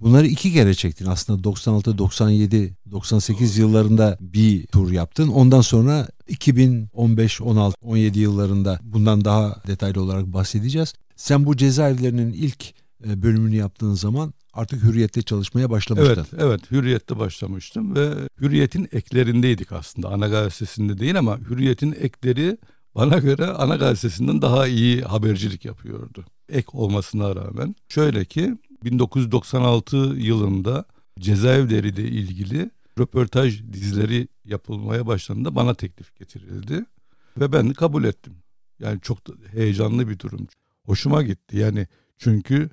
Bunları 0.00 0.26
iki 0.26 0.52
kere 0.52 0.74
çektin 0.74 1.06
aslında 1.06 1.44
96, 1.44 1.98
97, 1.98 2.76
98 2.90 3.58
yıllarında 3.58 4.18
bir 4.20 4.66
tur 4.66 4.92
yaptın. 4.92 5.28
Ondan 5.28 5.60
sonra 5.60 6.08
2015, 6.28 7.40
16, 7.40 7.76
17 7.82 8.18
yıllarında 8.18 8.80
bundan 8.82 9.24
daha 9.24 9.62
detaylı 9.66 10.02
olarak 10.02 10.26
bahsedeceğiz. 10.26 10.94
Sen 11.16 11.46
bu 11.46 11.56
cezaevlerinin 11.56 12.32
ilk 12.32 12.74
bölümünü 13.04 13.56
yaptığın 13.56 13.94
zaman 13.94 14.32
artık 14.52 14.82
Hürriyet'te 14.82 15.22
çalışmaya 15.22 15.70
başlamıştın. 15.70 16.26
Evet, 16.32 16.42
evet 16.42 16.70
Hürriyet'te 16.70 17.18
başlamıştım 17.18 17.96
ve 17.96 18.14
Hürriyet'in 18.40 18.88
eklerindeydik 18.92 19.72
aslında. 19.72 20.08
Ana 20.08 20.28
gazetesinde 20.28 20.98
değil 20.98 21.18
ama 21.18 21.38
Hürriyet'in 21.38 21.92
ekleri 21.92 22.58
bana 22.94 23.18
göre 23.18 23.46
ana 23.46 23.76
gazetesinden 23.76 24.42
daha 24.42 24.66
iyi 24.66 25.02
habercilik 25.02 25.64
yapıyordu. 25.64 26.24
Ek 26.48 26.66
olmasına 26.72 27.36
rağmen. 27.36 27.74
Şöyle 27.88 28.24
ki 28.24 28.58
1996 28.84 29.96
yılında 29.96 30.84
cezaevleriyle 31.20 32.02
ilgili 32.02 32.70
röportaj 32.98 33.62
dizileri 33.72 34.28
yapılmaya 34.44 35.06
başlandığında 35.06 35.54
bana 35.54 35.74
teklif 35.74 36.16
getirildi. 36.16 36.84
Ve 37.40 37.52
ben 37.52 37.72
kabul 37.72 38.04
ettim. 38.04 38.34
Yani 38.80 39.00
çok 39.00 39.18
heyecanlı 39.52 40.08
bir 40.08 40.18
durum. 40.18 40.46
Hoşuma 40.84 41.22
gitti. 41.22 41.56
Yani 41.56 41.86
çünkü 42.18 42.70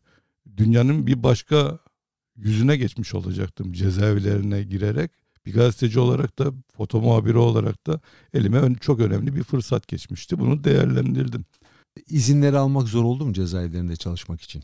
dünyanın 0.57 1.07
bir 1.07 1.23
başka 1.23 1.79
yüzüne 2.35 2.77
geçmiş 2.77 3.13
olacaktım 3.13 3.73
cezaevlerine 3.73 4.63
girerek. 4.63 5.11
Bir 5.45 5.53
gazeteci 5.53 5.99
olarak 5.99 6.39
da 6.39 6.53
foto 6.77 7.01
muhabiri 7.01 7.37
olarak 7.37 7.87
da 7.87 7.99
elime 8.33 8.75
çok 8.75 8.99
önemli 8.99 9.35
bir 9.35 9.43
fırsat 9.43 9.87
geçmişti. 9.87 10.39
Bunu 10.39 10.63
değerlendirdim. 10.63 11.45
İzinleri 12.09 12.57
almak 12.57 12.87
zor 12.87 13.03
oldu 13.03 13.25
mu 13.25 13.33
cezaevlerinde 13.33 13.95
çalışmak 13.95 14.41
için? 14.41 14.63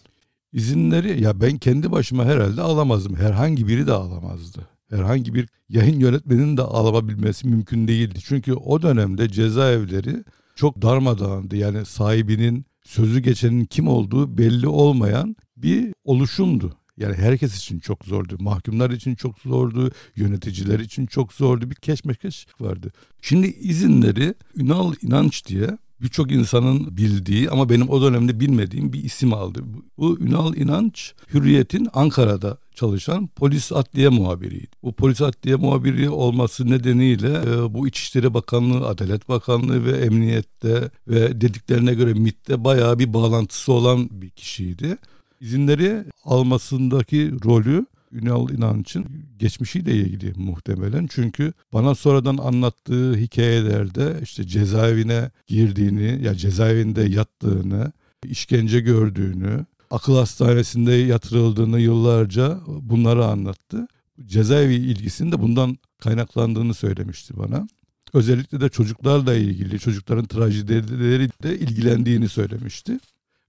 İzinleri 0.53 1.23
ya 1.23 1.41
ben 1.41 1.57
kendi 1.57 1.91
başıma 1.91 2.25
herhalde 2.25 2.61
alamazdım. 2.61 3.15
Herhangi 3.15 3.67
biri 3.67 3.87
de 3.87 3.91
alamazdı. 3.91 4.67
Herhangi 4.89 5.33
bir 5.33 5.49
yayın 5.69 5.99
yönetmeninin 5.99 6.57
de 6.57 6.61
alabilmesi 6.61 7.47
mümkün 7.47 7.87
değildi. 7.87 8.19
Çünkü 8.23 8.53
o 8.53 8.81
dönemde 8.81 9.29
cezaevleri 9.29 10.23
çok 10.55 10.81
darmadağındı. 10.81 11.55
Yani 11.55 11.85
sahibinin 11.85 12.65
sözü 12.83 13.19
geçenin 13.19 13.65
kim 13.65 13.87
olduğu 13.87 14.37
belli 14.37 14.67
olmayan 14.67 15.35
bir 15.63 15.93
oluşumdu. 16.03 16.77
Yani 16.97 17.15
herkes 17.15 17.57
için 17.57 17.79
çok 17.79 18.05
zordu. 18.05 18.35
Mahkumlar 18.39 18.89
için 18.89 19.15
çok 19.15 19.39
zordu. 19.39 19.91
Yöneticiler 20.15 20.79
için 20.79 21.05
çok 21.05 21.33
zordu. 21.33 21.69
Bir 21.69 21.75
keşmekeş 21.75 22.47
vardı. 22.59 22.91
Şimdi 23.21 23.47
izinleri 23.47 24.35
Ünal 24.55 24.93
İnanç 25.01 25.47
diye 25.47 25.77
birçok 26.01 26.31
insanın 26.31 26.97
bildiği 26.97 27.49
ama 27.49 27.69
benim 27.69 27.89
o 27.89 28.01
dönemde 28.01 28.39
bilmediğim 28.39 28.93
bir 28.93 29.03
isim 29.03 29.33
aldı. 29.33 29.59
Bu 29.97 30.19
Ünal 30.19 30.55
İnanç 30.55 31.13
Hürriyet'in 31.33 31.87
Ankara'da 31.93 32.57
çalışan 32.75 33.27
polis 33.27 33.71
adliye 33.71 34.09
muhabiriydi. 34.09 34.75
Bu 34.83 34.93
polis 34.93 35.21
adliye 35.21 35.55
muhabiri 35.55 36.09
olması 36.09 36.69
nedeniyle 36.69 37.41
e, 37.47 37.73
bu 37.73 37.87
İçişleri 37.87 38.33
Bakanlığı, 38.33 38.87
Adalet 38.87 39.29
Bakanlığı 39.29 39.85
ve 39.85 39.91
Emniyet'te 39.91 40.91
ve 41.07 41.41
dediklerine 41.41 41.93
göre 41.93 42.13
MİT'te 42.13 42.63
bayağı 42.63 42.99
bir 42.99 43.13
bağlantısı 43.13 43.73
olan 43.73 44.21
bir 44.21 44.29
kişiydi. 44.29 44.97
İzinleri 45.41 46.03
almasındaki 46.23 47.31
rolü 47.45 47.85
Ünal 48.11 48.49
İnanç'ın 48.49 49.05
geçmişiyle 49.39 49.95
ilgili 49.95 50.33
muhtemelen. 50.35 51.07
Çünkü 51.11 51.53
bana 51.73 51.95
sonradan 51.95 52.37
anlattığı 52.37 53.15
hikayelerde 53.15 54.19
işte 54.23 54.47
cezaevine 54.47 55.31
girdiğini 55.47 56.23
ya 56.23 56.35
cezaevinde 56.35 57.01
yattığını, 57.01 57.91
işkence 58.25 58.79
gördüğünü, 58.79 59.65
akıl 59.91 60.15
hastanesinde 60.15 60.91
yatırıldığını 60.91 61.79
yıllarca 61.79 62.59
bunları 62.67 63.25
anlattı. 63.25 63.87
Cezaevi 64.25 64.75
ilgisinin 64.75 65.31
de 65.31 65.41
bundan 65.41 65.77
kaynaklandığını 65.99 66.73
söylemişti 66.73 67.37
bana. 67.37 67.67
Özellikle 68.13 68.61
de 68.61 68.69
çocuklarla 68.69 69.35
ilgili, 69.35 69.79
çocukların 69.79 70.25
trajedileri 70.25 71.29
de 71.43 71.59
ilgilendiğini 71.59 72.29
söylemişti. 72.29 72.99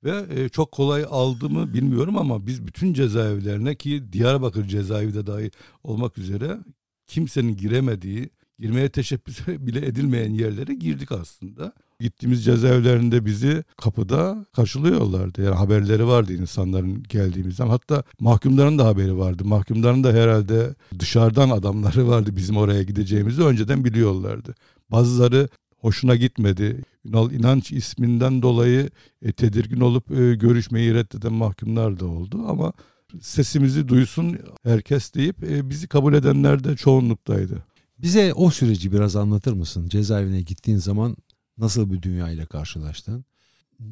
Ve 0.04 0.26
e, 0.30 0.48
çok 0.48 0.72
kolay 0.72 1.04
aldı 1.10 1.50
mı 1.50 1.74
bilmiyorum 1.74 2.18
ama 2.18 2.46
biz 2.46 2.66
bütün 2.66 2.94
cezaevlerine 2.94 3.74
ki 3.74 4.12
Diyarbakır 4.12 4.64
cezaevi 4.64 5.14
de 5.14 5.26
dahil 5.26 5.50
olmak 5.82 6.18
üzere 6.18 6.58
kimsenin 7.06 7.56
giremediği, 7.56 8.30
girmeye 8.58 8.88
teşebbüs 8.88 9.40
bile 9.48 9.86
edilmeyen 9.86 10.34
yerlere 10.34 10.74
girdik 10.74 11.12
aslında. 11.12 11.72
Gittiğimiz 12.00 12.44
cezaevlerinde 12.44 13.26
bizi 13.26 13.64
kapıda 13.76 14.46
karşılıyorlardı. 14.52 15.42
Yani 15.42 15.54
haberleri 15.54 16.06
vardı 16.06 16.32
insanların 16.32 17.02
geldiğimizden. 17.02 17.68
Hatta 17.68 18.02
mahkumların 18.20 18.78
da 18.78 18.86
haberi 18.86 19.18
vardı. 19.18 19.44
Mahkumların 19.44 20.04
da 20.04 20.12
herhalde 20.12 20.74
dışarıdan 20.98 21.50
adamları 21.50 22.08
vardı 22.08 22.36
bizim 22.36 22.56
oraya 22.56 22.82
gideceğimizi 22.82 23.42
önceden 23.42 23.84
biliyorlardı. 23.84 24.54
Bazıları 24.90 25.48
hoşuna 25.82 26.16
gitmedi. 26.16 26.82
Ünal 27.04 27.32
İnanç 27.32 27.72
isminden 27.72 28.42
dolayı 28.42 28.90
e, 29.22 29.32
tedirgin 29.32 29.80
olup 29.80 30.10
e, 30.10 30.34
görüşmeyi 30.34 30.94
reddeden 30.94 31.32
mahkumlar 31.32 32.00
da 32.00 32.06
oldu 32.06 32.44
ama 32.48 32.72
sesimizi 33.20 33.88
duysun 33.88 34.38
herkes 34.62 35.14
deyip 35.14 35.44
e, 35.44 35.70
bizi 35.70 35.88
kabul 35.88 36.14
edenler 36.14 36.64
de 36.64 36.76
çoğunluktaydı. 36.76 37.64
Bize 37.98 38.32
o 38.32 38.50
süreci 38.50 38.92
biraz 38.92 39.16
anlatır 39.16 39.52
mısın? 39.52 39.88
Cezaevine 39.88 40.42
gittiğin 40.42 40.78
zaman 40.78 41.16
nasıl 41.58 41.92
bir 41.92 42.02
dünya 42.02 42.30
ile 42.30 42.46
karşılaştın? 42.46 43.24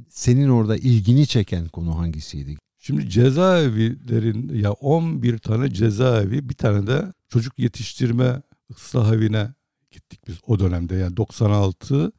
Senin 0.08 0.48
orada 0.48 0.76
ilgini 0.76 1.26
çeken 1.26 1.68
konu 1.68 1.98
hangisiydi? 1.98 2.56
Şimdi 2.78 3.10
cezaevlerin 3.10 4.58
ya 4.58 4.72
11 4.72 5.38
tane 5.38 5.70
cezaevi 5.70 6.48
bir 6.48 6.54
tane 6.54 6.86
de 6.86 7.12
çocuk 7.28 7.58
yetiştirme 7.58 8.42
ıslah 8.70 9.12
evine 9.12 9.54
gittik 9.90 10.20
biz 10.28 10.38
o 10.46 10.58
dönemde 10.58 10.94
yani 10.94 11.16
96 11.16 12.12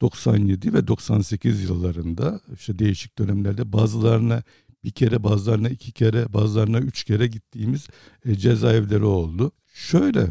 97 0.00 0.74
ve 0.74 0.86
98 0.86 1.62
yıllarında 1.62 2.40
işte 2.54 2.78
değişik 2.78 3.18
dönemlerde 3.18 3.72
bazılarına 3.72 4.42
bir 4.84 4.90
kere 4.90 5.22
bazılarına 5.22 5.68
iki 5.68 5.92
kere 5.92 6.32
bazılarına 6.32 6.78
üç 6.78 7.04
kere 7.04 7.26
gittiğimiz 7.26 7.88
e, 8.24 8.34
cezaevleri 8.34 9.04
oldu. 9.04 9.52
Şöyle 9.74 10.30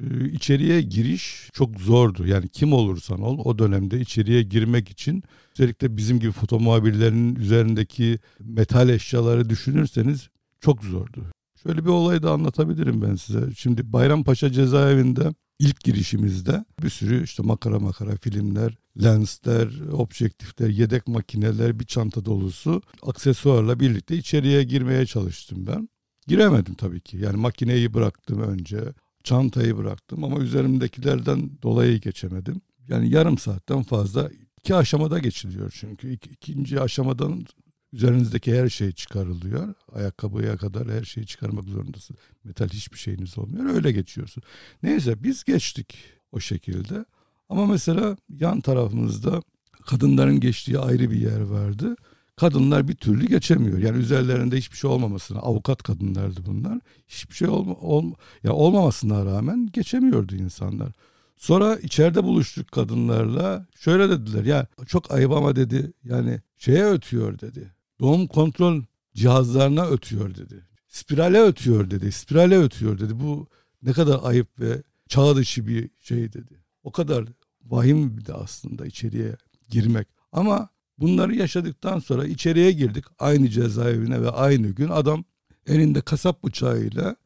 e, 0.00 0.28
içeriye 0.28 0.82
giriş 0.82 1.50
çok 1.52 1.80
zordu. 1.80 2.26
Yani 2.26 2.48
kim 2.48 2.72
olursan 2.72 3.20
ol 3.20 3.38
o 3.44 3.58
dönemde 3.58 4.00
içeriye 4.00 4.42
girmek 4.42 4.88
için 4.88 5.22
özellikle 5.52 5.96
bizim 5.96 6.20
gibi 6.20 6.32
foto 6.32 6.60
muhabirlerinin 6.60 7.36
üzerindeki 7.36 8.18
metal 8.40 8.88
eşyaları 8.88 9.50
düşünürseniz 9.50 10.28
çok 10.60 10.84
zordu. 10.84 11.24
Şöyle 11.66 11.84
bir 11.84 11.90
olay 11.90 12.22
da 12.22 12.32
anlatabilirim 12.32 13.02
ben 13.02 13.14
size. 13.14 13.40
Şimdi 13.56 13.92
Bayrampaşa 13.92 14.52
cezaevinde 14.52 15.34
ilk 15.58 15.80
girişimizde 15.80 16.64
bir 16.82 16.90
sürü 16.90 17.24
işte 17.24 17.42
makara 17.42 17.78
makara 17.78 18.16
filmler, 18.16 18.78
lensler, 19.02 19.68
objektifler, 19.92 20.68
yedek 20.68 21.08
makineler, 21.08 21.80
bir 21.80 21.84
çanta 21.84 22.24
dolusu 22.24 22.82
aksesuarla 23.02 23.80
birlikte 23.80 24.16
içeriye 24.16 24.62
girmeye 24.62 25.06
çalıştım 25.06 25.66
ben. 25.66 25.88
Giremedim 26.26 26.74
tabii 26.74 27.00
ki. 27.00 27.16
Yani 27.16 27.36
makineyi 27.36 27.94
bıraktım 27.94 28.40
önce, 28.40 28.80
çantayı 29.24 29.76
bıraktım 29.76 30.24
ama 30.24 30.38
üzerimdekilerden 30.38 31.50
dolayı 31.62 32.00
geçemedim. 32.00 32.60
Yani 32.88 33.10
yarım 33.10 33.38
saatten 33.38 33.82
fazla 33.82 34.30
iki 34.58 34.74
aşamada 34.74 35.18
geçiliyor 35.18 35.72
çünkü. 35.80 36.12
İk, 36.12 36.26
ikinci 36.26 36.80
aşamadan 36.80 37.46
üzerinizdeki 37.92 38.58
her 38.58 38.68
şey 38.68 38.92
çıkarılıyor. 38.92 39.74
Ayakkabıya 39.92 40.56
kadar 40.56 40.88
her 40.88 41.04
şeyi 41.04 41.26
çıkarmak 41.26 41.64
zorundasın. 41.64 42.16
Metal 42.44 42.68
hiçbir 42.68 42.98
şeyiniz 42.98 43.38
olmuyor. 43.38 43.74
Öyle 43.74 43.92
geçiyorsun. 43.92 44.42
Neyse 44.82 45.22
biz 45.22 45.44
geçtik 45.44 45.96
o 46.32 46.40
şekilde. 46.40 47.04
Ama 47.48 47.66
mesela 47.66 48.16
yan 48.28 48.60
tarafımızda 48.60 49.42
kadınların 49.86 50.40
geçtiği 50.40 50.78
ayrı 50.78 51.10
bir 51.10 51.20
yer 51.20 51.40
vardı. 51.40 51.96
Kadınlar 52.36 52.88
bir 52.88 52.94
türlü 52.94 53.26
geçemiyor. 53.26 53.78
Yani 53.78 53.98
üzerlerinde 53.98 54.56
hiçbir 54.56 54.76
şey 54.76 54.90
olmamasına 54.90 55.38
avukat 55.38 55.82
kadınlardı 55.82 56.46
bunlar. 56.46 56.78
Hiçbir 57.08 57.34
şey 57.34 57.48
olma, 57.48 57.74
olma, 57.74 58.16
ya 58.44 58.52
olmamasına 58.52 59.24
rağmen 59.24 59.68
geçemiyordu 59.72 60.34
insanlar. 60.34 60.92
Sonra 61.36 61.76
içeride 61.76 62.24
buluştuk 62.24 62.72
kadınlarla. 62.72 63.66
Şöyle 63.78 64.10
dediler 64.10 64.44
ya 64.44 64.66
çok 64.86 65.10
ayıp 65.10 65.32
ama 65.32 65.56
dedi 65.56 65.92
yani 66.04 66.40
şeye 66.58 66.84
ötüyor 66.84 67.38
dedi. 67.38 67.75
Doğum 68.00 68.26
kontrol 68.26 68.82
cihazlarına 69.14 69.86
ötüyor 69.86 70.34
dedi. 70.34 70.66
Spirale 70.88 71.42
ötüyor 71.42 71.90
dedi. 71.90 72.12
Spirale 72.12 72.58
ötüyor 72.58 72.98
dedi. 72.98 73.20
Bu 73.20 73.46
ne 73.82 73.92
kadar 73.92 74.20
ayıp 74.22 74.60
ve 74.60 74.82
çağ 75.08 75.36
dışı 75.36 75.66
bir 75.66 75.90
şey 76.00 76.32
dedi. 76.32 76.62
O 76.82 76.92
kadar 76.92 77.24
vahim 77.64 78.18
bir 78.18 78.26
de 78.26 78.34
aslında 78.34 78.86
içeriye 78.86 79.36
girmek. 79.68 80.08
Ama 80.32 80.68
bunları 80.98 81.34
yaşadıktan 81.34 81.98
sonra 81.98 82.26
içeriye 82.26 82.72
girdik 82.72 83.04
aynı 83.18 83.48
cezaevine 83.48 84.22
ve 84.22 84.30
aynı 84.30 84.68
gün 84.68 84.88
adam 84.88 85.24
elinde 85.66 86.00
kasap 86.00 86.44
bıçağıyla 86.44 87.16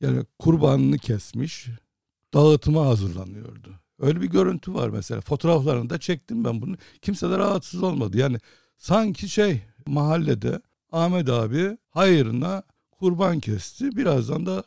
yani 0.00 0.24
kurbanını 0.38 0.98
kesmiş 0.98 1.68
dağıtıma 2.34 2.86
hazırlanıyordu. 2.86 3.80
Öyle 3.98 4.20
bir 4.20 4.26
görüntü 4.26 4.74
var 4.74 4.88
mesela. 4.88 5.20
Fotoğraflarını 5.20 5.90
da 5.90 5.98
çektim 5.98 6.44
ben 6.44 6.62
bunu. 6.62 6.76
Kimse 7.02 7.30
de 7.30 7.38
rahatsız 7.38 7.82
olmadı. 7.82 8.18
Yani 8.18 8.38
sanki 8.76 9.28
şey 9.28 9.62
mahallede 9.86 10.60
Ahmet 10.92 11.28
abi 11.28 11.78
hayırına 11.90 12.62
kurban 12.90 13.40
kesti. 13.40 13.96
Birazdan 13.96 14.46
da 14.46 14.64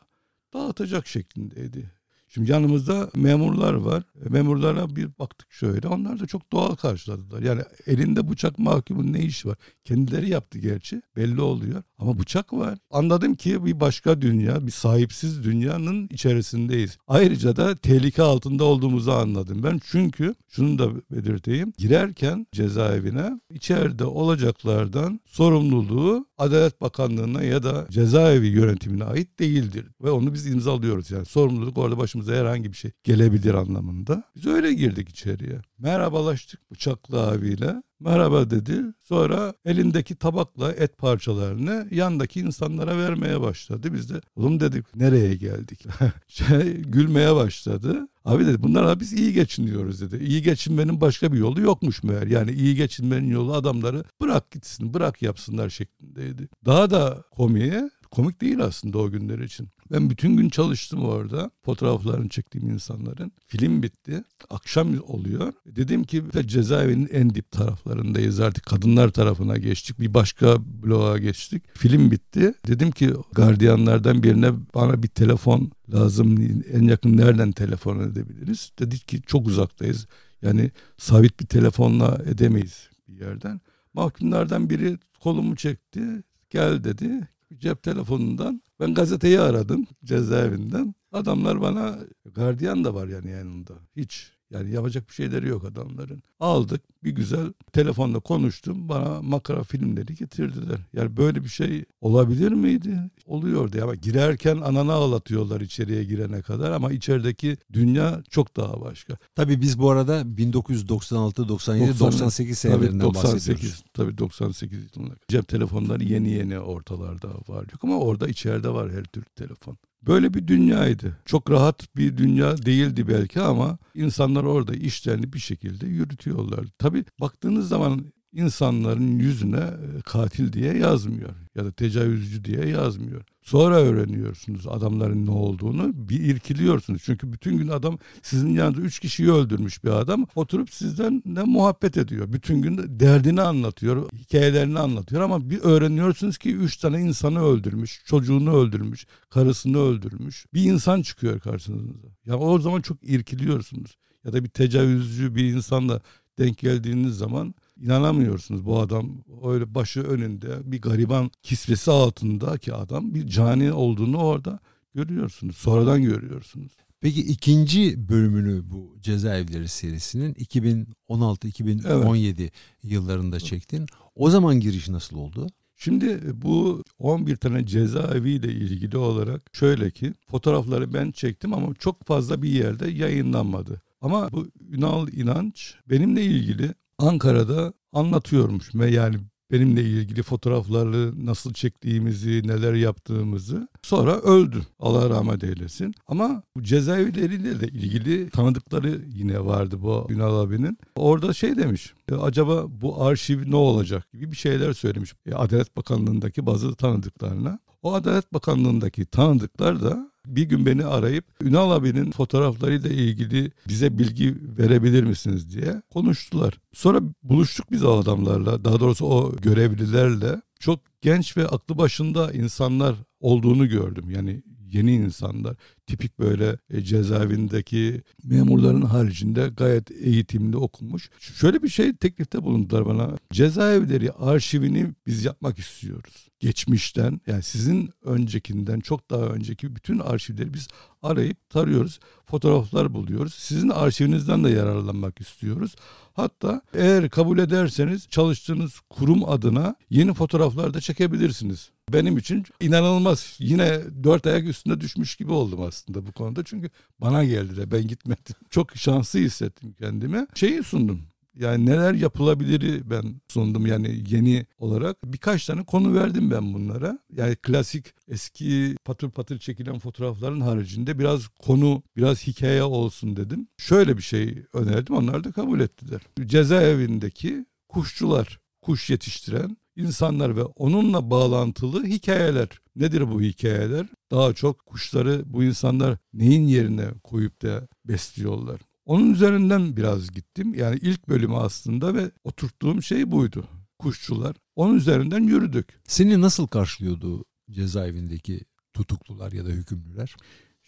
dağıtacak 0.54 1.08
şeklindeydi. 1.08 2.01
Şimdi 2.34 2.52
yanımızda 2.52 3.10
memurlar 3.16 3.74
var. 3.74 4.04
E, 4.26 4.30
memurlara 4.30 4.96
bir 4.96 5.10
baktık 5.20 5.52
şöyle. 5.52 5.88
Onlar 5.88 6.20
da 6.20 6.28
çok 6.28 6.52
doğal 6.52 6.76
karşıladılar. 6.76 7.42
Yani 7.42 7.62
elinde 7.88 8.30
bıçak 8.30 8.60
mahkumun 8.60 9.14
ne 9.14 9.20
işi 9.20 9.48
var? 9.48 9.58
Kendileri 9.86 10.30
yaptı 10.30 10.60
gerçi. 10.60 11.02
Belli 11.16 11.42
oluyor. 11.42 11.84
Ama 11.98 12.20
bıçak 12.20 12.54
var. 12.54 12.78
Anladım 12.92 13.36
ki 13.36 13.66
bir 13.66 13.80
başka 13.80 14.22
dünya, 14.22 14.68
bir 14.68 14.72
sahipsiz 14.72 15.44
dünyanın 15.44 16.08
içerisindeyiz. 16.12 16.98
Ayrıca 17.08 17.56
da 17.56 17.76
tehlike 17.76 18.22
altında 18.22 18.64
olduğumuzu 18.64 19.12
anladım 19.12 19.64
ben. 19.64 19.80
Çünkü 19.92 20.36
şunu 20.48 20.80
da 20.80 20.90
belirteyim. 21.12 21.74
Girerken 21.78 22.48
cezaevine 22.52 23.40
içeride 23.50 24.06
olacaklardan 24.06 25.20
sorumluluğu 25.26 26.26
Adalet 26.38 26.82
Bakanlığı'na 26.82 27.44
ya 27.44 27.64
da 27.64 27.88
cezaevi 27.90 28.48
yönetimine 28.48 29.04
ait 29.04 29.40
değildir. 29.40 29.86
Ve 30.04 30.12
onu 30.12 30.34
biz 30.34 30.48
imzalıyoruz. 30.48 31.12
Yani 31.12 31.26
sorumluluk 31.26 31.78
orada 31.78 31.98
başımıza 32.22 32.42
herhangi 32.42 32.72
bir 32.72 32.78
şey 32.78 32.92
gelebilir 33.04 33.54
anlamında. 33.54 34.24
Biz 34.36 34.46
öyle 34.46 34.74
girdik 34.74 35.10
içeriye. 35.10 35.62
Merhabalaştık 35.78 36.72
bıçaklı 36.72 37.28
abiyle. 37.28 37.84
Merhaba 38.00 38.50
dedi. 38.50 38.82
Sonra 39.04 39.54
elindeki 39.66 40.16
tabakla 40.16 40.72
et 40.72 40.98
parçalarını 40.98 41.88
yandaki 41.92 42.40
insanlara 42.40 42.98
vermeye 42.98 43.42
başladı. 43.42 43.94
Biz 43.94 44.10
de 44.10 44.22
oğlum 44.36 44.60
dedik 44.60 44.96
nereye 44.96 45.36
geldik? 45.36 45.86
şey, 46.28 46.82
gülmeye 46.82 47.36
başladı. 47.36 48.08
Abi 48.26 48.46
dedi 48.46 48.64
bunlarla 48.64 49.00
biz 49.00 49.14
iyi 49.14 49.34
geçiniyoruz 49.34 50.02
dedi. 50.02 50.24
İyi 50.24 50.42
geçinmenin 50.42 51.02
başka 51.02 51.32
bir 51.32 51.38
yolu 51.38 51.62
yokmuş 51.62 52.04
meğer. 52.04 52.28
Yani 52.28 52.52
iyi 52.52 52.76
geçinmenin 52.76 53.30
yolu 53.30 53.54
adamları 53.54 54.04
bırak 54.22 54.52
gitsin 54.52 54.94
bırak 54.94 55.22
yapsınlar 55.22 55.70
şeklindeydi. 55.70 56.50
Daha 56.66 56.90
da 56.90 57.24
komiğe 57.32 57.90
komik 58.12 58.42
değil 58.42 58.60
aslında 58.64 58.98
o 58.98 59.12
günler 59.12 59.40
için. 59.40 59.70
Ben 59.92 60.10
bütün 60.10 60.38
gün 60.38 60.50
çalıştım 60.50 61.06
orada. 61.06 61.52
Fotoğraflarını 61.66 62.30
çektiğim 62.30 62.70
insanların. 62.70 63.32
Film 63.48 63.84
bitti. 63.84 64.24
Akşam 64.50 64.88
oluyor. 65.08 65.54
Dedim 65.66 66.04
ki 66.04 66.24
cezaevinin 66.46 67.10
en 67.12 67.36
dip 67.36 67.52
taraflarındayız 67.52 68.40
artık. 68.40 68.66
Kadınlar 68.66 69.10
tarafına 69.10 69.58
geçtik. 69.58 70.00
Bir 70.00 70.14
başka 70.14 70.58
bloğa 70.84 71.18
geçtik. 71.18 71.64
Film 71.74 72.12
bitti. 72.12 72.54
Dedim 72.68 72.92
ki 72.92 73.14
gardiyanlardan 73.32 74.24
birine 74.24 74.52
bana 74.76 75.04
bir 75.04 75.08
telefon 75.08 75.72
lazım. 75.94 76.64
En 76.74 76.84
yakın 76.84 77.18
nereden 77.18 77.52
telefon 77.52 78.00
edebiliriz? 78.00 78.72
Dedik 78.80 79.08
ki 79.08 79.22
çok 79.22 79.48
uzaktayız. 79.48 80.08
Yani 80.42 80.72
sabit 80.98 81.40
bir 81.40 81.46
telefonla 81.46 82.22
edemeyiz 82.26 82.90
bir 83.08 83.26
yerden. 83.26 83.62
Mahkumlardan 83.94 84.70
biri 84.70 84.98
kolumu 85.20 85.56
çekti. 85.56 86.02
Gel 86.50 86.84
dedi 86.84 87.28
cep 87.58 87.84
telefonundan 87.84 88.62
ben 88.80 88.94
gazeteyi 88.94 89.40
aradım 89.40 89.88
cezaevinden. 90.04 90.96
Adamlar 91.12 91.62
bana 91.62 92.00
gardiyan 92.26 92.84
da 92.84 92.94
var 92.94 93.08
yani 93.08 93.32
yanında. 93.32 93.74
Hiç 93.96 94.32
yani 94.52 94.72
yapacak 94.72 95.10
bir 95.10 95.14
şeyleri 95.14 95.48
yok 95.48 95.66
adamların. 95.66 96.24
Aldık 96.40 96.82
bir 97.04 97.12
güzel 97.12 97.54
telefonla 97.74 98.20
konuştum. 98.20 98.90
Bana 98.90 99.22
makara 99.22 99.64
filmleri 99.64 100.16
getirdiler. 100.16 100.80
Yani 100.94 101.18
böyle 101.18 101.44
bir 101.44 101.50
şey 101.50 101.86
olabilir 102.02 102.52
miydi? 102.52 103.00
Oluyordu 103.26 103.80
ama 103.84 103.96
girerken 103.96 104.58
ananı 104.58 104.94
ağlatıyorlar 104.94 105.62
içeriye 105.62 106.04
girene 106.04 106.42
kadar 106.42 106.72
ama 106.72 106.92
içerideki 106.92 107.58
dünya 107.74 108.24
çok 108.30 108.58
daha 108.58 108.82
başka. 108.82 109.18
Tabii 109.36 109.62
biz 109.62 109.80
bu 109.80 109.90
arada 109.90 110.38
1996, 110.38 111.50
97, 111.50 112.00
98 112.00 112.58
senelerinden 112.58 113.00
tabii 113.00 113.04
98, 113.04 113.34
bahsediyoruz. 113.34 113.84
Tabii 113.94 114.18
98 114.18 114.80
yılında. 114.96 115.14
Cep 115.28 115.48
telefonları 115.48 116.04
yeni 116.04 116.30
yeni 116.30 116.60
ortalarda 116.60 117.30
var. 117.48 117.66
Yok 117.72 117.84
ama 117.84 118.00
orada 118.00 118.28
içeride 118.28 118.70
var 118.70 118.92
her 118.92 119.04
türlü 119.04 119.26
telefon. 119.26 119.78
Böyle 120.08 120.34
bir 120.34 120.48
dünyaydı. 120.48 121.18
Çok 121.26 121.52
rahat 121.52 121.96
bir 121.96 122.18
dünya 122.18 122.58
değildi 122.58 123.08
belki 123.08 123.42
ama 123.42 123.78
insanlar 123.96 124.44
orada 124.44 124.74
işlerini 124.74 125.34
bir 125.34 125.40
şekilde 125.40 125.88
yürütüyorlar. 125.88 126.66
Tabii 126.78 127.06
baktığınız 127.20 127.68
zaman 127.68 128.14
insanların 128.34 129.20
yüzüne 129.20 129.58
e, 129.58 130.02
katil 130.06 130.54
diye 130.54 130.78
yazmıyor 130.78 131.30
ya 131.56 131.66
da 131.66 131.72
tecavüzcü 131.72 132.44
diye 132.46 132.68
yazmıyor. 132.68 133.22
Sonra 133.42 133.76
öğreniyorsunuz 133.76 134.68
adamların 134.68 135.26
ne 135.26 135.32
olduğunu. 135.32 135.92
Bir 136.10 136.20
irkiliyorsunuz. 136.20 137.02
Çünkü 137.06 137.34
bütün 137.34 137.58
gün 137.58 137.68
adam 137.68 137.98
sizin 138.22 138.54
yanında 138.54 138.82
üç 138.82 139.00
kişiyi 139.00 139.32
öldürmüş 139.32 139.84
bir 139.84 139.90
adam. 139.90 140.28
Oturup 140.36 140.74
sizden 140.74 141.24
ne 141.26 141.44
muhabbet 141.44 141.98
ediyor. 141.98 142.34
Bütün 142.34 142.62
gün 142.62 143.00
derdini 143.00 143.42
anlatıyor. 143.42 144.10
Hikayelerini 144.14 144.80
anlatıyor. 144.80 145.22
Ama 145.22 145.50
bir 145.50 145.60
öğreniyorsunuz 145.60 146.38
ki 146.38 146.56
üç 146.56 146.78
tane 146.78 147.02
insanı 147.02 147.44
öldürmüş. 147.44 148.02
Çocuğunu 148.06 148.56
öldürmüş. 148.56 149.06
Karısını 149.30 149.80
öldürmüş. 149.80 150.46
Bir 150.54 150.64
insan 150.64 151.02
çıkıyor 151.02 151.40
karşınıza. 151.40 151.94
Ya 152.26 152.38
o 152.38 152.60
zaman 152.60 152.82
çok 152.82 152.98
irkiliyorsunuz. 153.04 153.98
Ya 154.26 154.34
da 154.34 154.44
bir 154.44 154.50
tecavüzcü 154.50 155.36
bir 155.36 155.44
insanla 155.54 156.02
denk 156.40 156.58
geldiğiniz 156.58 157.18
zaman 157.18 157.54
inanamıyorsunuz 157.82 158.66
bu 158.66 158.80
adam 158.80 159.24
öyle 159.44 159.76
başı 159.76 160.02
önünde 160.02 160.72
bir 160.72 160.82
gariban 160.82 161.32
kisvesi 161.44 161.92
altındaki 161.92 162.74
adam 162.74 163.14
bir 163.14 163.28
cani 163.28 163.72
olduğunu 163.72 164.18
orada 164.18 164.60
görüyorsunuz. 164.96 165.58
Sonradan 165.58 166.04
görüyorsunuz. 166.04 166.72
Peki 167.02 167.22
ikinci 167.22 168.10
bölümünü 168.10 168.72
bu 168.72 168.96
cezaevleri 169.02 169.68
serisinin 169.68 170.34
2016-2017 170.34 172.42
evet. 172.42 172.54
yıllarında 172.84 173.40
çektin. 173.40 173.86
O 174.16 174.30
zaman 174.30 174.60
giriş 174.60 174.90
nasıl 174.90 175.18
oldu? 175.18 175.48
Şimdi 175.76 176.20
bu 176.34 176.84
11 177.00 177.36
tane 177.36 177.66
cezaeviyle 177.66 178.54
ilgili 178.54 178.98
olarak 178.98 179.42
şöyle 179.54 179.92
ki 179.92 180.14
fotoğrafları 180.28 180.94
ben 180.94 181.12
çektim 181.12 181.54
ama 181.54 181.74
çok 181.74 182.06
fazla 182.06 182.42
bir 182.42 182.50
yerde 182.50 182.92
yayınlanmadı. 182.92 183.82
Ama 184.02 184.32
bu 184.32 184.48
Ünal 184.70 185.08
İnanç 185.08 185.76
benimle 185.90 186.26
ilgili 186.26 186.74
Ankara'da 187.02 187.74
anlatıyormuş. 187.94 188.76
ve 188.76 188.92
Yani 188.92 189.18
benimle 189.52 189.84
ilgili 189.84 190.24
fotoğrafları 190.24 191.26
nasıl 191.26 191.54
çektiğimizi, 191.54 192.48
neler 192.48 192.74
yaptığımızı. 192.74 193.68
Sonra 193.82 194.16
öldü. 194.16 194.62
Allah 194.80 195.10
rahmet 195.10 195.44
eylesin. 195.44 195.96
Ama 196.08 196.44
bu 196.56 196.64
cezaevleriyle 196.64 197.60
de 197.60 197.68
ilgili 197.68 198.30
tanıdıkları 198.30 199.02
yine 199.08 199.46
vardı 199.46 199.82
bu 199.82 200.08
Ünal 200.10 200.40
abinin. 200.40 200.78
Orada 200.96 201.34
şey 201.34 201.58
demiş. 201.58 201.94
E, 202.12 202.16
acaba 202.16 202.64
bu 202.68 203.04
arşiv 203.04 203.52
ne 203.52 203.56
olacak 203.56 204.12
gibi 204.14 204.32
bir 204.32 204.38
şeyler 204.38 204.74
söylemiş. 204.74 205.14
E, 205.26 205.34
Adalet 205.34 205.78
Bakanlığı'ndaki 205.78 206.46
bazı 206.46 206.76
tanıdıklarına. 206.76 207.60
O 207.84 207.94
Adalet 207.94 208.34
Bakanlığı'ndaki 208.34 209.06
tanıdıklar 209.06 209.84
da 209.84 210.11
bir 210.28 210.44
gün 210.44 210.66
beni 210.66 210.86
arayıp 210.86 211.26
Ünal 211.42 211.72
abinin 211.72 212.12
fotoğraflarıyla 212.12 212.90
ilgili 212.90 213.52
bize 213.68 213.98
bilgi 213.98 214.36
verebilir 214.58 215.04
misiniz 215.04 215.56
diye 215.56 215.82
konuştular. 215.94 216.60
Sonra 216.74 217.00
buluştuk 217.24 217.72
biz 217.72 217.84
o 217.84 217.98
adamlarla 217.98 218.66
daha 218.66 218.80
doğrusu 218.80 219.06
o 219.06 219.36
görevlilerle 219.36 220.42
çok 220.60 220.80
genç 221.02 221.38
ve 221.38 221.48
aklı 221.48 221.78
başında 221.78 222.34
insanlar 222.34 222.96
olduğunu 223.20 223.70
gördüm. 223.70 224.10
Yani 224.10 224.44
yeni 224.72 224.94
insanlar 224.94 225.56
tipik 225.92 226.20
böyle 226.20 226.58
e, 226.70 226.82
cezaevindeki 226.82 228.02
memurların 228.24 228.82
haricinde 228.82 229.48
gayet 229.58 229.92
eğitimli 229.92 230.58
okumuş. 230.58 231.10
Şöyle 231.20 231.64
bir 231.64 231.70
şey 231.70 231.94
teklifte 231.94 232.44
bulundular 232.44 232.86
bana. 232.86 233.18
Cezaevleri 233.34 234.12
arşivini 234.12 234.94
biz 235.08 235.26
yapmak 235.26 235.60
istiyoruz. 235.60 236.28
Geçmişten 236.40 237.22
yani 237.28 237.44
sizin 237.44 237.90
öncekinden 238.04 238.80
çok 238.80 239.10
daha 239.10 239.22
önceki 239.22 239.76
bütün 239.76 240.00
arşivleri 240.00 240.54
biz 240.54 240.68
arayıp 241.02 241.50
tarıyoruz. 241.50 242.00
Fotoğraflar 242.26 242.94
buluyoruz. 242.94 243.34
Sizin 243.34 243.70
arşivinizden 243.70 244.44
de 244.44 244.50
yararlanmak 244.50 245.22
istiyoruz. 245.22 245.76
Hatta 246.14 246.62
eğer 246.74 247.10
kabul 247.10 247.40
ederseniz 247.40 248.08
çalıştığınız 248.10 248.80
kurum 248.90 249.30
adına 249.30 249.76
yeni 249.90 250.14
fotoğraflar 250.14 250.74
da 250.74 250.82
çekebilirsiniz. 250.82 251.72
Benim 251.94 252.18
için 252.18 252.46
inanılmaz. 252.62 253.36
Yine 253.40 253.80
dört 254.04 254.28
ayak 254.28 254.48
üstünde 254.48 254.82
düşmüş 254.82 255.16
gibi 255.16 255.32
oldum 255.32 255.62
aslında 255.62 255.81
bu 255.88 256.12
konuda. 256.12 256.44
Çünkü 256.44 256.70
bana 257.00 257.24
geldi 257.24 257.58
de 257.58 257.72
ben 257.72 257.88
gitmedim. 257.88 258.36
Çok 258.50 258.76
şanslı 258.76 259.20
hissettim 259.20 259.76
kendimi. 259.80 260.28
Şeyi 260.36 260.64
sundum. 260.64 261.02
Yani 261.36 261.66
neler 261.66 261.94
yapılabilir 261.94 262.90
ben 262.90 263.22
sundum 263.28 263.66
yani 263.66 264.04
yeni 264.08 264.46
olarak. 264.58 264.98
Birkaç 265.04 265.46
tane 265.46 265.64
konu 265.64 265.94
verdim 265.96 266.32
ben 266.32 266.54
bunlara. 266.54 267.00
Yani 267.18 267.36
klasik 267.36 267.86
eski 268.08 268.76
patır 268.86 269.10
patır 269.10 269.40
çekilen 269.40 269.80
fotoğrafların 269.80 270.42
haricinde 270.42 271.00
biraz 271.00 271.28
konu, 271.28 271.84
biraz 271.98 272.28
hikaye 272.28 272.64
olsun 272.64 273.16
dedim. 273.16 273.48
Şöyle 273.58 273.98
bir 273.98 274.02
şey 274.02 274.44
önerdim 274.54 274.96
onlar 274.96 275.24
da 275.24 275.32
kabul 275.32 275.60
ettiler. 275.60 276.02
Cezaevindeki 276.26 277.46
kuşçular, 277.70 278.40
kuş 278.62 278.90
yetiştiren 278.90 279.58
insanlar 279.76 280.36
ve 280.36 280.44
onunla 280.44 281.10
bağlantılı 281.10 281.86
hikayeler. 281.86 282.50
Nedir 282.76 283.12
bu 283.12 283.22
hikayeler? 283.22 283.88
Daha 284.12 284.34
çok 284.34 284.66
kuşları 284.66 285.24
bu 285.26 285.44
insanlar 285.44 285.98
neyin 286.14 286.48
yerine 286.48 286.86
koyup 287.04 287.42
da 287.42 287.68
besliyorlar. 287.86 288.62
Onun 288.86 289.14
üzerinden 289.14 289.78
biraz 289.78 290.12
gittim. 290.12 290.54
Yani 290.54 290.80
ilk 290.82 291.10
bölümü 291.10 291.36
aslında 291.36 291.96
ve 291.96 292.12
oturttuğum 292.24 292.82
şey 292.82 293.12
buydu. 293.12 293.48
Kuşçular. 293.80 294.36
Onun 294.56 294.76
üzerinden 294.76 295.24
yürüdük. 295.24 295.68
Seni 295.88 296.22
nasıl 296.22 296.48
karşılıyordu 296.48 297.26
cezaevindeki 297.52 298.42
tutuklular 298.74 299.32
ya 299.32 299.46
da 299.46 299.50
hükümlüler? 299.50 300.16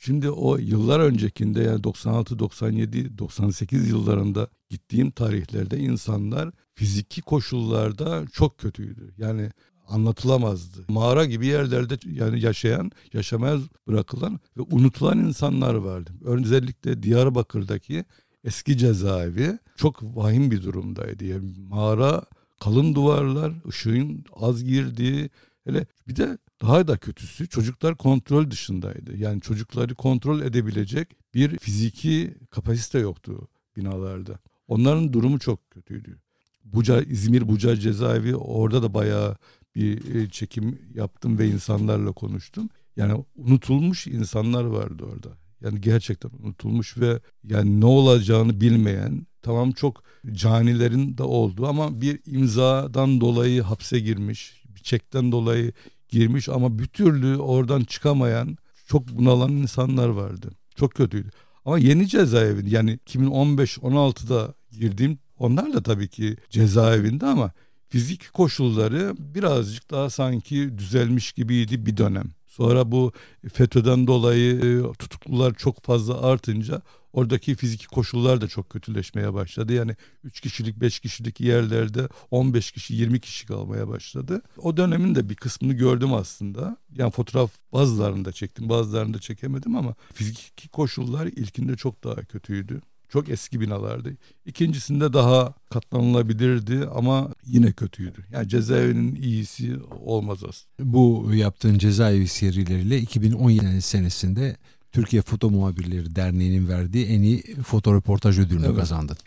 Şimdi 0.05 0.29
o 0.29 0.57
yıllar 0.57 0.99
öncekinde 0.99 1.63
yani 1.63 1.83
96, 1.83 2.39
97, 2.39 3.17
98 3.17 3.89
yıllarında 3.89 4.47
gittiğim 4.69 5.11
tarihlerde 5.11 5.77
insanlar 5.77 6.51
fiziki 6.73 7.21
koşullarda 7.21 8.25
çok 8.33 8.57
kötüydü. 8.57 9.13
Yani 9.17 9.49
anlatılamazdı. 9.87 10.85
Mağara 10.87 11.25
gibi 11.25 11.47
yerlerde 11.47 11.97
yani 12.05 12.41
yaşayan, 12.41 12.91
yaşamaya 13.13 13.57
bırakılan 13.87 14.39
ve 14.57 14.61
unutulan 14.61 15.19
insanlar 15.19 15.73
vardı. 15.73 16.11
Özellikle 16.25 17.03
Diyarbakır'daki 17.03 18.05
eski 18.43 18.77
cezaevi 18.77 19.59
çok 19.75 20.03
vahim 20.03 20.51
bir 20.51 20.63
durumdaydı. 20.63 21.25
Yani 21.25 21.53
mağara, 21.69 22.25
kalın 22.59 22.95
duvarlar, 22.95 23.53
ışığın 23.67 24.25
az 24.35 24.63
girdiği, 24.63 25.29
hele 25.63 25.85
bir 26.07 26.15
de 26.15 26.37
daha 26.63 26.87
da 26.87 26.97
kötüsü 26.97 27.47
çocuklar 27.47 27.95
kontrol 27.95 28.51
dışındaydı. 28.51 29.17
Yani 29.17 29.41
çocukları 29.41 29.95
kontrol 29.95 30.41
edebilecek 30.41 31.07
bir 31.33 31.57
fiziki 31.57 32.33
kapasite 32.51 32.99
yoktu 32.99 33.47
binalarda. 33.77 34.39
Onların 34.67 35.13
durumu 35.13 35.39
çok 35.39 35.71
kötüydü. 35.71 36.19
Buca, 36.63 37.01
İzmir 37.01 37.47
Buca 37.47 37.75
cezaevi 37.75 38.35
orada 38.35 38.83
da 38.83 38.93
bayağı 38.93 39.37
bir 39.75 40.15
e, 40.15 40.29
çekim 40.29 40.79
yaptım 40.93 41.39
ve 41.39 41.47
insanlarla 41.47 42.11
konuştum. 42.11 42.69
Yani 42.95 43.25
unutulmuş 43.35 44.07
insanlar 44.07 44.63
vardı 44.63 45.03
orada. 45.03 45.29
Yani 45.61 45.81
gerçekten 45.81 46.31
unutulmuş 46.43 46.97
ve 46.97 47.19
yani 47.43 47.81
ne 47.81 47.85
olacağını 47.85 48.61
bilmeyen 48.61 49.27
tamam 49.41 49.71
çok 49.71 50.03
canilerin 50.31 51.17
de 51.17 51.23
oldu 51.23 51.67
ama 51.67 52.01
bir 52.01 52.19
imzadan 52.25 53.21
dolayı 53.21 53.61
hapse 53.61 53.99
girmiş, 53.99 54.63
bir 54.75 54.81
çekten 54.81 55.31
dolayı 55.31 55.73
girmiş 56.13 56.49
ama 56.49 56.79
bir 56.79 56.85
türlü 56.85 57.37
oradan 57.37 57.83
çıkamayan 57.83 58.57
çok 58.87 59.07
bunalan 59.07 59.51
insanlar 59.51 60.07
vardı. 60.07 60.51
Çok 60.75 60.91
kötüydü. 60.95 61.29
Ama 61.65 61.79
yeni 61.79 62.07
cezaevi 62.07 62.69
yani 62.69 62.99
2015-16'da 63.07 64.53
girdiğim 64.71 65.19
onlar 65.39 65.73
da 65.73 65.83
tabii 65.83 66.07
ki 66.07 66.37
cezaevinde 66.49 67.25
ama 67.25 67.51
fizik 67.89 68.33
koşulları 68.33 69.15
birazcık 69.19 69.91
daha 69.91 70.09
sanki 70.09 70.77
düzelmiş 70.77 71.31
gibiydi 71.31 71.85
bir 71.85 71.97
dönem. 71.97 72.31
Sonra 72.47 72.91
bu 72.91 73.11
FETÖ'den 73.53 74.07
dolayı 74.07 74.55
e, 74.55 74.93
tutuklular 74.93 75.53
çok 75.53 75.83
fazla 75.83 76.21
artınca 76.21 76.81
oradaki 77.13 77.55
fiziki 77.55 77.87
koşullar 77.87 78.41
da 78.41 78.47
çok 78.47 78.69
kötüleşmeye 78.69 79.33
başladı. 79.33 79.73
Yani 79.73 79.95
3 80.23 80.41
kişilik 80.41 80.81
5 80.81 80.99
kişilik 80.99 81.39
yerlerde 81.39 82.07
15 82.31 82.71
kişi 82.71 82.93
20 82.93 83.19
kişi 83.19 83.45
kalmaya 83.45 83.87
başladı. 83.87 84.41
O 84.57 84.77
dönemin 84.77 85.15
de 85.15 85.29
bir 85.29 85.35
kısmını 85.35 85.73
gördüm 85.73 86.13
aslında. 86.13 86.77
Yani 86.95 87.11
fotoğraf 87.11 87.51
bazılarını 87.73 88.25
da 88.25 88.31
çektim 88.31 88.69
bazılarını 88.69 89.13
da 89.13 89.19
çekemedim 89.19 89.75
ama 89.75 89.95
fiziki 90.13 90.69
koşullar 90.69 91.25
ilkinde 91.25 91.75
çok 91.75 92.03
daha 92.03 92.15
kötüydü. 92.15 92.81
Çok 93.13 93.29
eski 93.29 93.61
binalardı. 93.61 94.17
İkincisinde 94.45 95.13
daha 95.13 95.53
katlanılabilirdi 95.69 96.87
ama 96.95 97.33
yine 97.45 97.71
kötüydü. 97.71 98.25
Yani 98.31 98.49
cezaevinin 98.49 99.15
iyisi 99.15 99.77
olmaz 100.05 100.43
aslında. 100.49 100.93
Bu 100.93 101.31
yaptığın 101.33 101.77
cezaevi 101.77 102.27
serileriyle 102.27 102.97
2017 102.97 103.81
senesinde 103.81 104.57
Türkiye 104.93 105.21
Foto 105.21 105.49
Muhabirleri 105.49 106.15
Derneği'nin 106.15 106.67
verdiği 106.67 107.05
en 107.05 107.21
iyi 107.21 107.41
foto 107.63 107.95
röportaj 107.95 108.39
ödülünü 108.39 108.65
evet. 108.65 108.75
kazandın. 108.75 109.17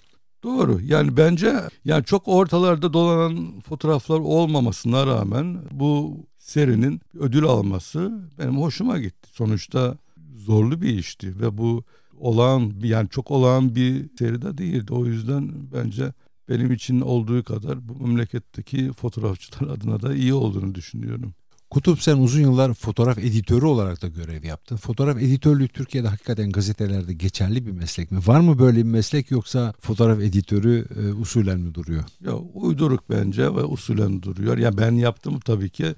Doğru. 0.43 0.81
Yani 0.81 1.17
bence 1.17 1.55
yani 1.85 2.05
çok 2.05 2.29
ortalarda 2.29 2.93
dolanan 2.93 3.61
fotoğraflar 3.61 4.19
olmamasına 4.19 5.07
rağmen 5.07 5.59
bu 5.71 6.21
serinin 6.39 7.01
ödül 7.19 7.45
alması 7.45 8.21
benim 8.39 8.59
hoşuma 8.59 8.99
gitti. 8.99 9.29
Sonuçta 9.33 9.99
zorlu 10.35 10.83
bir 10.83 10.99
işti 10.99 11.41
ve 11.41 11.59
bu 11.59 11.85
olağan 12.19 12.73
yani 12.83 13.09
çok 13.09 13.31
olağan 13.31 13.75
bir 13.75 14.17
seri 14.19 14.43
de 14.43 14.59
değildi. 14.59 14.93
O 14.93 15.07
yüzden 15.07 15.53
bence 15.75 16.13
benim 16.49 16.73
için 16.73 17.01
olduğu 17.01 17.45
kadar 17.45 17.89
bu 17.89 18.07
memleketteki 18.07 18.93
fotoğrafçılar 18.93 19.71
adına 19.71 20.03
da 20.03 20.15
iyi 20.15 20.35
olduğunu 20.35 20.75
düşünüyorum. 20.75 21.35
Kutup 21.71 22.03
sen 22.03 22.17
uzun 22.17 22.41
yıllar 22.41 22.75
fotoğraf 22.75 23.19
editörü 23.19 23.67
olarak 23.67 24.03
da 24.03 24.09
görev 24.09 24.45
yaptın. 24.45 24.77
Fotoğraf 24.77 25.17
editörlüğü 25.17 25.69
Türkiye'de 25.69 26.09
hakikaten 26.09 26.53
gazetelerde 26.53 27.13
geçerli 27.13 27.67
bir 27.67 27.73
meslek 27.73 28.11
mi? 28.11 28.21
Var 28.27 28.41
mı 28.41 28.59
böyle 28.59 28.77
bir 28.77 28.83
meslek 28.83 29.31
yoksa 29.31 29.75
fotoğraf 29.81 30.21
editörü 30.21 30.87
e, 31.01 31.13
usulen 31.13 31.61
mi 31.61 31.75
duruyor? 31.75 32.05
Ya 32.21 32.37
uyduruk 32.37 33.11
bence 33.11 33.43
ve 33.43 33.65
usulen 33.65 34.23
duruyor. 34.23 34.59
Ya 34.59 34.79
ben 34.79 34.93
yaptım 34.93 35.41
tabii 35.41 35.71
ki 35.71 35.95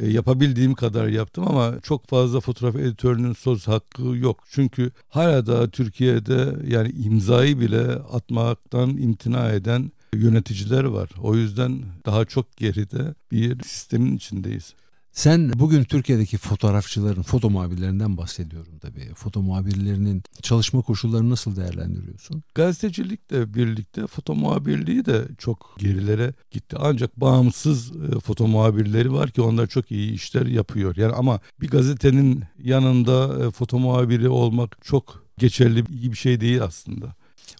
e, 0.00 0.08
yapabildiğim 0.08 0.74
kadar 0.74 1.08
yaptım 1.08 1.44
ama 1.48 1.74
çok 1.82 2.06
fazla 2.08 2.40
fotoğraf 2.40 2.76
editörünün 2.76 3.32
söz 3.32 3.68
hakkı 3.68 4.02
yok. 4.02 4.44
Çünkü 4.50 4.90
hala 5.08 5.46
da 5.46 5.70
Türkiye'de 5.70 6.56
yani 6.68 6.90
imzayı 6.90 7.60
bile 7.60 7.84
atmaktan 7.94 8.88
imtina 8.96 9.50
eden 9.52 9.92
yöneticiler 10.14 10.84
var. 10.84 11.10
O 11.22 11.34
yüzden 11.34 11.82
daha 12.06 12.24
çok 12.24 12.56
geride 12.56 13.14
bir 13.32 13.62
sistemin 13.62 14.16
içindeyiz. 14.16 14.74
Sen 15.16 15.52
bugün 15.54 15.84
Türkiye'deki 15.84 16.38
fotoğrafçıların, 16.38 17.22
foto 17.22 17.50
muhabirlerinden 17.50 18.16
bahsediyorum 18.16 18.78
tabii. 18.78 19.14
Foto 19.14 19.42
muhabirlerinin 19.42 20.22
çalışma 20.42 20.82
koşullarını 20.82 21.30
nasıl 21.30 21.56
değerlendiriyorsun? 21.56 22.42
Gazetecilikle 22.54 23.54
birlikte 23.54 24.06
foto 24.06 24.34
muhabirliği 24.34 25.04
de 25.04 25.24
çok 25.38 25.76
gerilere 25.78 26.34
gitti. 26.50 26.76
Ancak 26.80 27.20
bağımsız 27.20 27.92
e, 27.96 28.20
foto 28.20 28.46
muhabirleri 28.46 29.12
var 29.12 29.30
ki 29.30 29.42
onlar 29.42 29.66
çok 29.66 29.90
iyi 29.90 30.12
işler 30.12 30.46
yapıyor. 30.46 30.96
Yani 30.96 31.12
ama 31.12 31.40
bir 31.60 31.68
gazetenin 31.68 32.44
yanında 32.58 33.46
e, 33.46 33.50
foto 33.50 33.78
muhabiri 33.78 34.28
olmak 34.28 34.78
çok 34.84 35.26
geçerli 35.38 35.84
iyi 35.90 36.12
bir 36.12 36.16
şey 36.16 36.40
değil 36.40 36.62
aslında. 36.62 37.14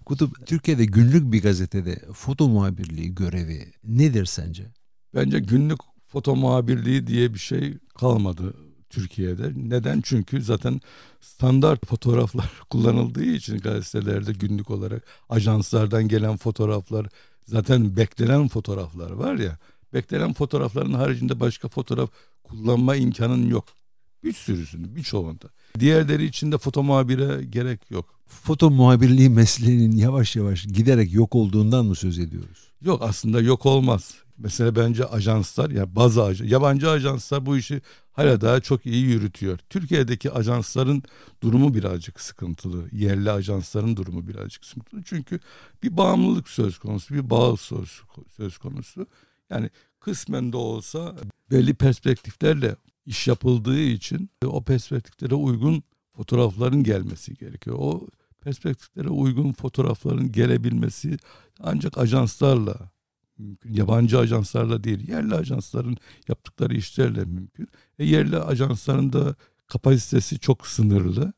Kutup 0.04 0.46
Türkiye'de 0.46 0.84
günlük 0.84 1.32
bir 1.32 1.42
gazetede 1.42 2.02
foto 2.12 2.48
muhabirliği 2.48 3.14
görevi 3.14 3.72
nedir 3.84 4.26
sence? 4.26 4.64
Bence 5.14 5.38
günlük 5.38 5.95
foto 6.16 6.36
muhabirliği 6.36 7.06
diye 7.06 7.34
bir 7.34 7.38
şey 7.38 7.74
kalmadı 7.98 8.54
Türkiye'de. 8.90 9.52
Neden? 9.56 10.00
Çünkü 10.00 10.42
zaten 10.42 10.80
standart 11.20 11.86
fotoğraflar 11.86 12.50
kullanıldığı 12.70 13.24
için 13.24 13.58
gazetelerde 13.58 14.32
günlük 14.32 14.70
olarak 14.70 15.04
ajanslardan 15.28 16.08
gelen 16.08 16.36
fotoğraflar 16.36 17.06
zaten 17.46 17.96
beklenen 17.96 18.48
fotoğraflar 18.48 19.10
var 19.10 19.34
ya. 19.34 19.58
Beklenen 19.94 20.32
fotoğrafların 20.32 20.92
haricinde 20.92 21.40
başka 21.40 21.68
fotoğraf 21.68 22.10
kullanma 22.44 22.96
imkanın 22.96 23.50
yok. 23.50 23.64
Bir 24.24 24.32
sürüsünü, 24.32 24.96
birçoğunda. 24.96 25.48
Diğerleri 25.78 26.24
için 26.24 26.52
de 26.52 26.58
foto 26.58 26.82
muhabire 26.82 27.44
gerek 27.44 27.90
yok. 27.90 28.04
Foto 28.26 28.70
muhabirliği 28.70 29.30
mesleğinin 29.30 29.96
yavaş 29.96 30.36
yavaş 30.36 30.64
giderek 30.66 31.12
yok 31.12 31.34
olduğundan 31.34 31.86
mı 31.86 31.94
söz 31.94 32.18
ediyoruz? 32.18 32.72
Yok 32.82 33.02
aslında 33.02 33.40
yok 33.40 33.66
olmaz. 33.66 34.25
Mesela 34.38 34.76
bence 34.76 35.04
ajanslar 35.04 35.70
ya 35.70 35.76
yani 35.76 35.96
bazı 35.96 36.24
aj 36.24 36.40
yabancı 36.52 36.90
ajanslar 36.90 37.46
bu 37.46 37.56
işi 37.56 37.80
hala 38.12 38.40
daha 38.40 38.60
çok 38.60 38.86
iyi 38.86 39.04
yürütüyor. 39.04 39.58
Türkiye'deki 39.70 40.30
ajansların 40.30 41.02
durumu 41.42 41.74
birazcık 41.74 42.20
sıkıntılı. 42.20 42.88
Yerli 42.92 43.30
ajansların 43.30 43.96
durumu 43.96 44.28
birazcık 44.28 44.64
sıkıntılı. 44.64 45.02
Çünkü 45.02 45.40
bir 45.82 45.96
bağımlılık 45.96 46.48
söz 46.48 46.78
konusu, 46.78 47.14
bir 47.14 47.30
bağ 47.30 47.56
söz, 47.56 48.02
söz 48.36 48.58
konusu. 48.58 49.06
Yani 49.50 49.70
kısmen 50.00 50.52
de 50.52 50.56
olsa 50.56 51.16
belli 51.50 51.74
perspektiflerle 51.74 52.76
iş 53.06 53.28
yapıldığı 53.28 53.80
için 53.80 54.30
o 54.44 54.64
perspektiflere 54.64 55.34
uygun 55.34 55.82
fotoğrafların 56.16 56.82
gelmesi 56.82 57.34
gerekiyor. 57.34 57.76
O 57.80 58.06
perspektiflere 58.40 59.08
uygun 59.08 59.52
fotoğrafların 59.52 60.32
gelebilmesi 60.32 61.16
ancak 61.60 61.98
ajanslarla 61.98 62.90
mümkün. 63.38 63.74
Yabancı 63.74 64.18
ajanslarla 64.18 64.84
değil, 64.84 65.08
yerli 65.08 65.34
ajansların 65.34 65.96
yaptıkları 66.28 66.76
işlerle 66.76 67.24
mümkün. 67.24 67.68
E 67.98 68.04
yerli 68.04 68.38
ajansların 68.38 69.12
da 69.12 69.34
kapasitesi 69.66 70.38
çok 70.38 70.66
sınırlı. 70.66 71.32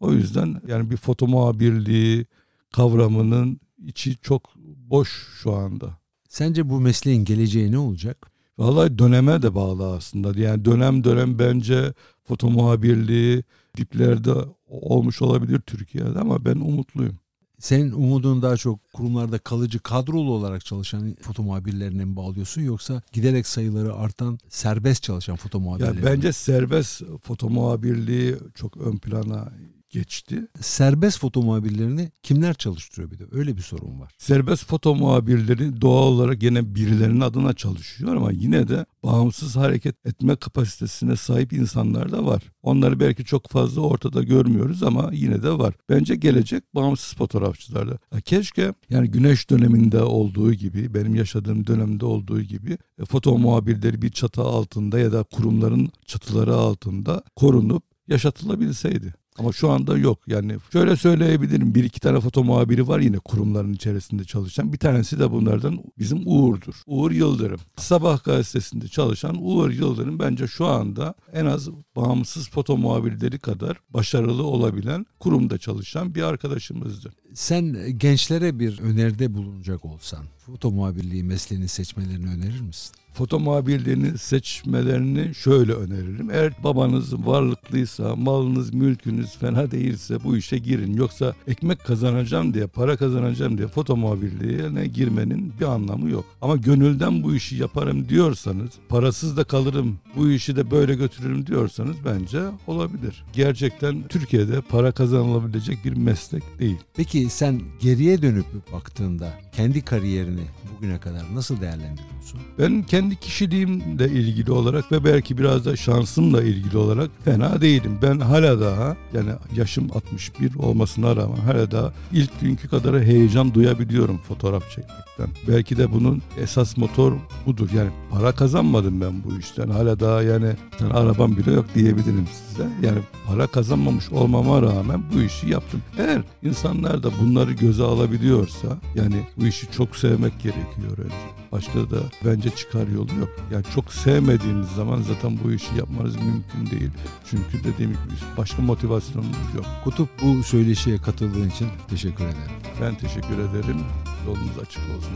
O 0.00 0.12
yüzden 0.12 0.60
yani 0.68 0.90
bir 0.90 0.96
foto 0.96 1.26
muhabirliği 1.26 2.26
kavramının 2.72 3.60
içi 3.86 4.16
çok 4.16 4.54
boş 4.90 5.28
şu 5.42 5.52
anda. 5.52 5.98
Sence 6.28 6.68
bu 6.68 6.80
mesleğin 6.80 7.24
geleceği 7.24 7.72
ne 7.72 7.78
olacak? 7.78 8.30
Vallahi 8.58 8.98
döneme 8.98 9.42
de 9.42 9.54
bağlı 9.54 9.92
aslında. 9.94 10.40
Yani 10.40 10.64
dönem 10.64 11.04
dönem 11.04 11.38
bence 11.38 11.94
foto 12.24 12.50
muhabirliği 12.50 13.44
diplerde 13.76 14.34
olmuş 14.66 15.22
olabilir 15.22 15.60
Türkiye'de 15.60 16.18
ama 16.18 16.44
ben 16.44 16.56
umutluyum. 16.56 17.18
Senin 17.64 17.92
umudun 17.92 18.42
daha 18.42 18.56
çok 18.56 18.92
kurumlarda 18.92 19.38
kalıcı 19.38 19.78
kadrolu 19.78 20.32
olarak 20.32 20.64
çalışan 20.64 21.16
foto 21.20 21.42
muhabirlerine 21.42 22.04
mi 22.04 22.16
bağlıyorsun 22.16 22.62
yoksa 22.62 23.02
giderek 23.12 23.46
sayıları 23.46 23.94
artan 23.94 24.38
serbest 24.48 25.02
çalışan 25.02 25.36
foto 25.36 25.60
muhabirlerine 25.60 26.00
ya 26.00 26.06
Bence 26.06 26.32
serbest 26.32 27.02
foto 27.22 27.50
muhabirliği 27.50 28.36
çok 28.54 28.76
ön 28.76 28.98
plana 28.98 29.52
geçti. 29.94 30.48
Serbest 30.60 31.18
foto 31.18 31.42
muhabirlerini 31.42 32.10
kimler 32.22 32.54
çalıştırıyor 32.54 33.10
bir 33.10 33.18
de 33.18 33.24
öyle 33.32 33.56
bir 33.56 33.62
sorun 33.62 34.00
var. 34.00 34.14
Serbest 34.18 34.66
foto 34.66 34.94
muhabirleri 34.94 35.80
doğal 35.80 36.06
olarak 36.06 36.42
yine 36.42 36.74
birilerinin 36.74 37.20
adına 37.20 37.52
çalışıyor 37.52 38.16
ama 38.16 38.32
yine 38.32 38.68
de 38.68 38.86
bağımsız 39.02 39.56
hareket 39.56 40.06
etme 40.06 40.36
kapasitesine 40.36 41.16
sahip 41.16 41.52
insanlar 41.52 42.12
da 42.12 42.26
var. 42.26 42.42
Onları 42.62 43.00
belki 43.00 43.24
çok 43.24 43.48
fazla 43.48 43.80
ortada 43.80 44.22
görmüyoruz 44.22 44.82
ama 44.82 45.10
yine 45.12 45.42
de 45.42 45.58
var. 45.58 45.74
Bence 45.88 46.14
gelecek 46.14 46.74
bağımsız 46.74 47.14
fotoğrafçılarda. 47.14 47.98
Keşke 48.24 48.74
yani 48.90 49.10
güneş 49.10 49.50
döneminde 49.50 50.02
olduğu 50.02 50.54
gibi 50.54 50.94
benim 50.94 51.14
yaşadığım 51.14 51.66
dönemde 51.66 52.06
olduğu 52.06 52.40
gibi 52.40 52.78
e, 52.98 53.04
foto 53.04 53.38
muhabirleri 53.38 54.02
bir 54.02 54.10
çatı 54.10 54.42
altında 54.42 54.98
ya 54.98 55.12
da 55.12 55.22
kurumların 55.22 55.88
çatıları 56.06 56.54
altında 56.54 57.22
korunup 57.36 57.82
yaşatılabilseydi. 58.08 59.14
Ama 59.38 59.52
şu 59.52 59.70
anda 59.70 59.98
yok. 59.98 60.18
Yani 60.26 60.56
şöyle 60.72 60.96
söyleyebilirim. 60.96 61.74
Bir 61.74 61.84
iki 61.84 62.00
tane 62.00 62.20
foto 62.20 62.44
muhabiri 62.44 62.88
var 62.88 63.00
yine 63.00 63.18
kurumların 63.18 63.72
içerisinde 63.72 64.24
çalışan. 64.24 64.72
Bir 64.72 64.78
tanesi 64.78 65.18
de 65.18 65.30
bunlardan 65.30 65.78
bizim 65.98 66.22
Uğur'dur. 66.26 66.74
Uğur 66.86 67.10
Yıldırım. 67.10 67.60
Sabah 67.76 68.24
gazetesinde 68.24 68.88
çalışan 68.88 69.36
Uğur 69.40 69.70
Yıldırım 69.70 70.18
bence 70.18 70.46
şu 70.46 70.66
anda 70.66 71.14
en 71.32 71.46
az 71.46 71.68
bağımsız 71.96 72.50
foto 72.50 72.76
muhabirleri 72.76 73.38
kadar 73.38 73.76
başarılı 73.90 74.42
olabilen 74.42 75.06
kurumda 75.20 75.58
çalışan 75.58 76.14
bir 76.14 76.22
arkadaşımızdır. 76.22 77.14
Sen 77.34 77.98
gençlere 77.98 78.58
bir 78.58 78.80
öneride 78.80 79.34
bulunacak 79.34 79.84
olsan 79.84 80.24
foto 80.46 80.70
muhabirliği 80.70 81.24
mesleğini 81.24 81.68
seçmelerini 81.68 82.30
önerir 82.30 82.60
misin? 82.60 82.94
foto 83.14 83.40
muhabirliğini 83.40 84.18
seçmelerini 84.18 85.34
şöyle 85.34 85.72
öneririm. 85.72 86.30
Eğer 86.30 86.52
babanız 86.64 87.26
varlıklıysa, 87.26 88.16
malınız, 88.16 88.74
mülkünüz 88.74 89.36
fena 89.36 89.70
değilse 89.70 90.24
bu 90.24 90.36
işe 90.36 90.58
girin. 90.58 90.94
Yoksa 90.94 91.34
ekmek 91.48 91.84
kazanacağım 91.84 92.54
diye, 92.54 92.66
para 92.66 92.96
kazanacağım 92.96 93.58
diye 93.58 93.68
foto 93.68 93.96
muhabirliğine 93.96 94.86
girmenin 94.86 95.52
bir 95.60 95.64
anlamı 95.64 96.10
yok. 96.10 96.24
Ama 96.42 96.56
gönülden 96.56 97.22
bu 97.22 97.34
işi 97.34 97.56
yaparım 97.56 98.08
diyorsanız, 98.08 98.70
parasız 98.88 99.36
da 99.36 99.44
kalırım, 99.44 99.98
bu 100.16 100.30
işi 100.30 100.56
de 100.56 100.70
böyle 100.70 100.94
götürürüm 100.94 101.46
diyorsanız 101.46 101.96
bence 102.04 102.40
olabilir. 102.66 103.24
Gerçekten 103.32 104.08
Türkiye'de 104.08 104.60
para 104.60 104.92
kazanılabilecek 104.92 105.84
bir 105.84 105.96
meslek 105.96 106.42
değil. 106.58 106.78
Peki 106.96 107.30
sen 107.30 107.60
geriye 107.80 108.22
dönüp 108.22 108.72
baktığında 108.72 109.32
kendi 109.52 109.82
kariyerini 109.82 110.33
bugüne 110.76 110.98
kadar 110.98 111.22
nasıl 111.34 111.60
değerlendiriyorsun? 111.60 112.40
Ben 112.58 112.82
kendi 112.82 113.16
kişiliğimle 113.16 114.08
ilgili 114.08 114.52
olarak 114.52 114.92
ve 114.92 115.04
belki 115.04 115.38
biraz 115.38 115.64
da 115.64 115.76
şansımla 115.76 116.42
ilgili 116.42 116.76
olarak 116.76 117.10
fena 117.24 117.60
değilim. 117.60 117.98
Ben 118.02 118.20
hala 118.20 118.60
daha 118.60 118.96
yani 119.14 119.30
yaşım 119.56 119.90
61 119.94 120.54
olmasına 120.54 121.16
rağmen 121.16 121.36
hala 121.36 121.70
daha 121.70 121.92
ilk 122.12 122.40
günkü 122.40 122.68
kadar 122.68 123.02
heyecan 123.02 123.54
duyabiliyorum 123.54 124.18
fotoğraf 124.18 124.70
çekmekten. 124.70 125.28
Belki 125.48 125.76
de 125.76 125.92
bunun 125.92 126.22
esas 126.40 126.76
motor 126.76 127.12
budur. 127.46 127.68
Yani 127.74 127.90
para 128.10 128.32
kazanmadım 128.32 129.00
ben 129.00 129.24
bu 129.24 129.38
işten. 129.38 129.68
Hala 129.68 130.00
daha 130.00 130.22
yani 130.22 130.52
arabam 130.92 131.36
bile 131.36 131.52
yok 131.52 131.66
diyebilirim 131.74 132.26
size. 132.32 132.53
Yani 132.62 132.98
para 133.26 133.46
kazanmamış 133.46 134.10
olmama 134.10 134.62
rağmen 134.62 135.02
bu 135.14 135.22
işi 135.22 135.50
yaptım. 135.50 135.82
Eğer 135.98 136.22
insanlar 136.42 137.02
da 137.02 137.10
bunları 137.20 137.52
göze 137.52 137.82
alabiliyorsa 137.82 138.68
yani 138.94 139.16
bu 139.36 139.46
işi 139.46 139.70
çok 139.72 139.96
sevmek 139.96 140.40
gerekiyor 140.42 140.98
önce. 140.98 141.14
Başka 141.52 141.90
da 141.90 141.96
bence 142.24 142.50
çıkar 142.50 142.88
yolu 142.88 143.14
yok. 143.20 143.28
Yani 143.52 143.64
çok 143.74 143.92
sevmediğiniz 143.92 144.68
zaman 144.68 145.02
zaten 145.02 145.38
bu 145.44 145.52
işi 145.52 145.76
yapmanız 145.78 146.16
mümkün 146.16 146.78
değil. 146.78 146.90
Çünkü 147.30 147.64
dediğim 147.64 147.90
gibi 147.90 148.00
başka 148.38 148.62
motivasyonumuz 148.62 149.54
yok. 149.56 149.66
Kutup 149.84 150.08
bu 150.22 150.42
söyleşiye 150.42 150.98
katıldığın 150.98 151.48
için 151.48 151.68
teşekkür 151.88 152.24
ederim. 152.24 152.52
Ben 152.80 152.94
teşekkür 152.94 153.38
ederim. 153.38 153.80
Yolunuz 154.26 154.58
açık 154.62 154.82
olsun. 154.96 155.12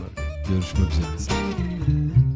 Görüşmek 0.49 0.91
üzere. 0.91 2.28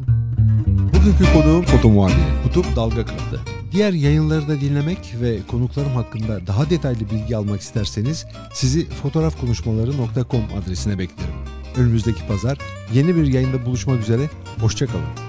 Bugünkü 1.04 1.32
konuğum 1.32 1.62
foto 1.62 1.90
muhabiri 1.90 2.42
Kutup 2.42 2.76
Dalga 2.76 3.04
Kırdı. 3.06 3.40
Diğer 3.72 3.92
yayınları 3.92 4.48
da 4.48 4.60
dinlemek 4.60 5.14
ve 5.20 5.38
konuklarım 5.50 5.92
hakkında 5.92 6.46
daha 6.46 6.70
detaylı 6.70 7.10
bilgi 7.10 7.36
almak 7.36 7.60
isterseniz 7.60 8.26
sizi 8.52 8.88
fotoğrafkonuşmaları.com 8.88 10.44
adresine 10.62 10.98
beklerim. 10.98 11.34
Önümüzdeki 11.76 12.26
pazar 12.26 12.58
yeni 12.94 13.16
bir 13.16 13.26
yayında 13.26 13.66
buluşmak 13.66 14.00
üzere. 14.00 14.30
Hoşçakalın. 14.60 15.23